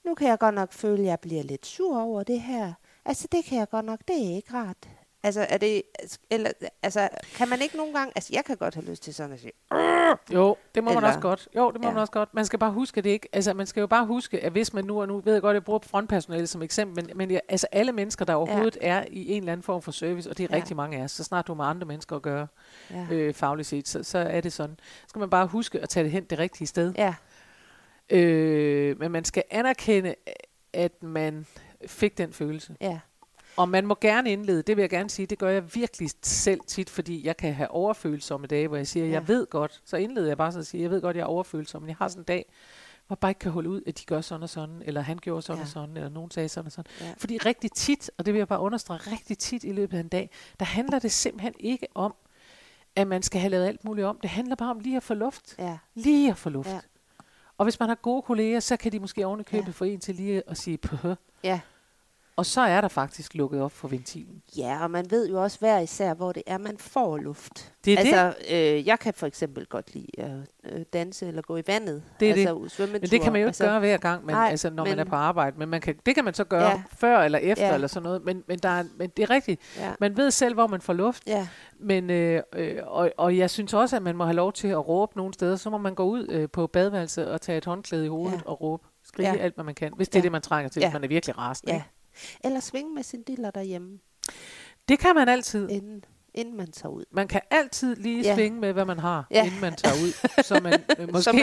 [0.06, 2.74] nu kan jeg godt nok føle, at jeg bliver lidt sur over det her.
[3.06, 4.78] Altså, det kan jeg godt nok, det er ikke rart.
[5.28, 5.82] Altså, er det,
[6.30, 6.52] eller,
[6.84, 9.40] altså, kan man ikke nogle gange, altså, jeg kan godt have lyst til sådan at
[9.40, 9.52] sige,
[10.34, 11.48] Jo, det må Eller- man også godt.
[11.56, 11.94] Jo, det må Ja.
[11.94, 12.34] man også godt.
[12.34, 13.30] Man skal bare huske det ikke.
[13.34, 15.52] Altså, man skal jo bare huske, at hvis man nu, og nu ved jeg godt,
[15.52, 18.88] at jeg bruger frontpersonale som eksempel, men, men ja, altså alle mennesker, der overhovedet ja.
[18.88, 20.56] er i en eller anden form for service, og det er ja.
[20.56, 22.48] rigtig mange af os, så snart du har med andre mennesker at gøre
[22.92, 24.76] ja, øh, fagligt set, så, så er det sådan.
[24.80, 26.94] Så skal man bare huske at tage det hen det rigtige sted.
[26.98, 27.14] ja,
[28.10, 30.16] Øh, men man skal anerkende,
[30.74, 31.46] at man
[31.88, 32.76] fik den følelse.
[32.82, 33.00] ja,
[33.58, 36.60] Og man må gerne indlede, det vil jeg gerne sige, det gør jeg virkelig selv
[36.68, 39.12] tit, fordi jeg kan have overfølsomme dage, hvor jeg siger, Ja.
[39.12, 41.28] jeg ved godt, så indleder jeg bare sådan at sige, jeg ved godt, jeg er
[41.28, 42.46] overfølsom, men jeg har sådan en dag,
[43.08, 45.18] hvor jeg bare ikke kan holde ud, at de gør sådan og sådan, eller han
[45.18, 45.64] gjorde sådan Ja.
[45.64, 46.92] og sådan, eller nogen sagde sådan og sådan.
[47.02, 47.14] Ja.
[47.18, 50.08] Fordi rigtig tit, og det vil jeg bare understrege, rigtig tit i løbet af en
[50.08, 52.14] dag, der handler det simpelthen ikke om,
[52.96, 54.20] at man skal have lavet alt muligt om.
[54.22, 55.56] Det handler bare om lige at få luft.
[55.60, 56.70] ja, Lige at få luft.
[56.70, 56.80] Ja.
[57.58, 59.72] Og hvis man har gode kolleger, så kan de måske ovenikøbet Ja.
[59.72, 61.16] få en til lige at sige pøh.
[61.44, 61.60] ja.
[62.38, 64.42] Og så er der faktisk lukket op for ventilen.
[64.58, 67.74] Ja, og man ved jo også hver især, hvor det er, man får luft.
[67.86, 70.32] Det er altså, Øh, jeg kan for eksempel godt lide at
[70.64, 72.04] øh, danse eller gå i vandet.
[72.20, 72.72] Det er altså, det.
[72.72, 73.00] Svømmetur.
[73.02, 74.92] Men det kan man jo ikke altså, gøre hver gang, men, nej, altså, når men-
[74.92, 75.60] man er på arbejde.
[75.60, 76.82] Men man kan, det kan man så gøre Ja.
[76.98, 77.74] før eller efter Ja.
[77.74, 78.26] eller sådan noget.
[78.26, 79.62] Men, men, der er, men det er rigtigt.
[79.78, 81.24] Ja, Man ved selv, hvor man får luft.
[81.28, 81.48] ja,
[81.80, 84.88] Men, øh, øh, og, og jeg synes også, at man må have lov til at
[84.88, 85.56] råbe nogle steder.
[85.56, 88.42] Så må man gå ud øh, på badeværelset og tage et håndklæde i hovedet Ja.
[88.46, 88.88] og råbe.
[89.04, 89.38] Skrige Ja.
[89.38, 89.92] alt, hvad man kan.
[89.96, 90.24] Hvis det er Ja.
[90.24, 90.80] det, man trænger til.
[90.80, 90.88] Ja.
[90.88, 91.74] Hvis man er virkelig rasende.
[91.74, 91.82] ja.
[92.44, 94.00] Eller svinge med sin diller derhjemme,
[94.90, 95.70] Det kan man altid.
[95.70, 97.04] inden, inden man tager ud.
[97.12, 98.36] Man kan altid lige Ja.
[98.36, 99.46] svinge med, hvad man har, Ja.
[99.46, 100.44] inden man tager ud.
[100.44, 101.42] Så man øh, måske, Så man-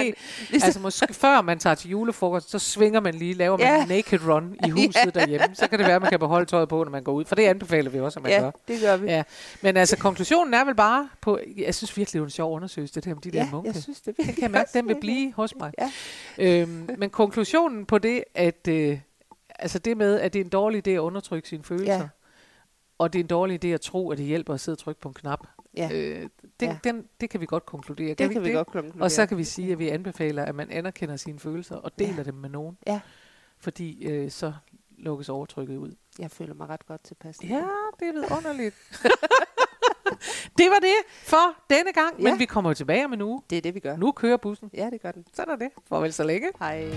[0.50, 3.82] ligesom- altså måske før man tager til julefrokost, så svinger man lige, laver man Ja.
[3.82, 5.10] en naked run i huset Ja.
[5.20, 5.54] derhjemme.
[5.54, 7.24] Så kan det være, at man kan beholde tøjet på, når man går ud.
[7.24, 8.50] For det anbefaler vi også, at man ja, gør.
[8.68, 9.06] det gør vi.
[9.06, 9.22] Ja.
[9.62, 11.38] Men altså, konklusionen er vel bare på...
[11.56, 13.70] Jeg synes virkelig, det er en sjov undersøgelse, det her med de der ja munke.
[13.74, 15.72] jeg synes, det Det kan jeg mærke, den vil blive hos mig.
[15.78, 15.90] Ja.
[16.38, 18.98] Øhm, men konklusionen på det, at øh,
[19.58, 22.08] altså det med, at det er en dårlig idé at undertrykke sine følelser, Ja.
[22.98, 25.00] og det er en dårlig idé at tro, at det hjælper at sidde og trykke
[25.00, 26.28] på en knap, Ja, øh,
[26.60, 26.78] det, Ja.
[26.84, 28.08] den, det kan vi godt konkludere.
[28.08, 29.02] det Kan kan vi ikke godt konkludere.
[29.04, 32.14] Og så kan vi sige, at vi anbefaler, at man anerkender sine følelser og deler
[32.16, 32.22] Ja.
[32.22, 33.00] dem med nogen, Ja.
[33.58, 34.52] fordi øh, så
[34.98, 35.94] lukkes overtrykket ud.
[36.18, 37.38] Jeg føler mig ret godt tilpas.
[37.42, 37.62] Ja,
[38.00, 38.74] det er vidunderligt.
[40.58, 42.30] Det var det for denne gang, Ja.
[42.30, 43.42] men vi kommer tilbage om en uge.
[43.50, 43.96] Det er det, vi gør.
[43.96, 44.70] Nu kører bussen.
[44.74, 45.24] Ja, det gør den.
[45.32, 45.68] Sådan er det.
[45.88, 46.48] Farvel så længe.
[46.58, 46.90] Hej.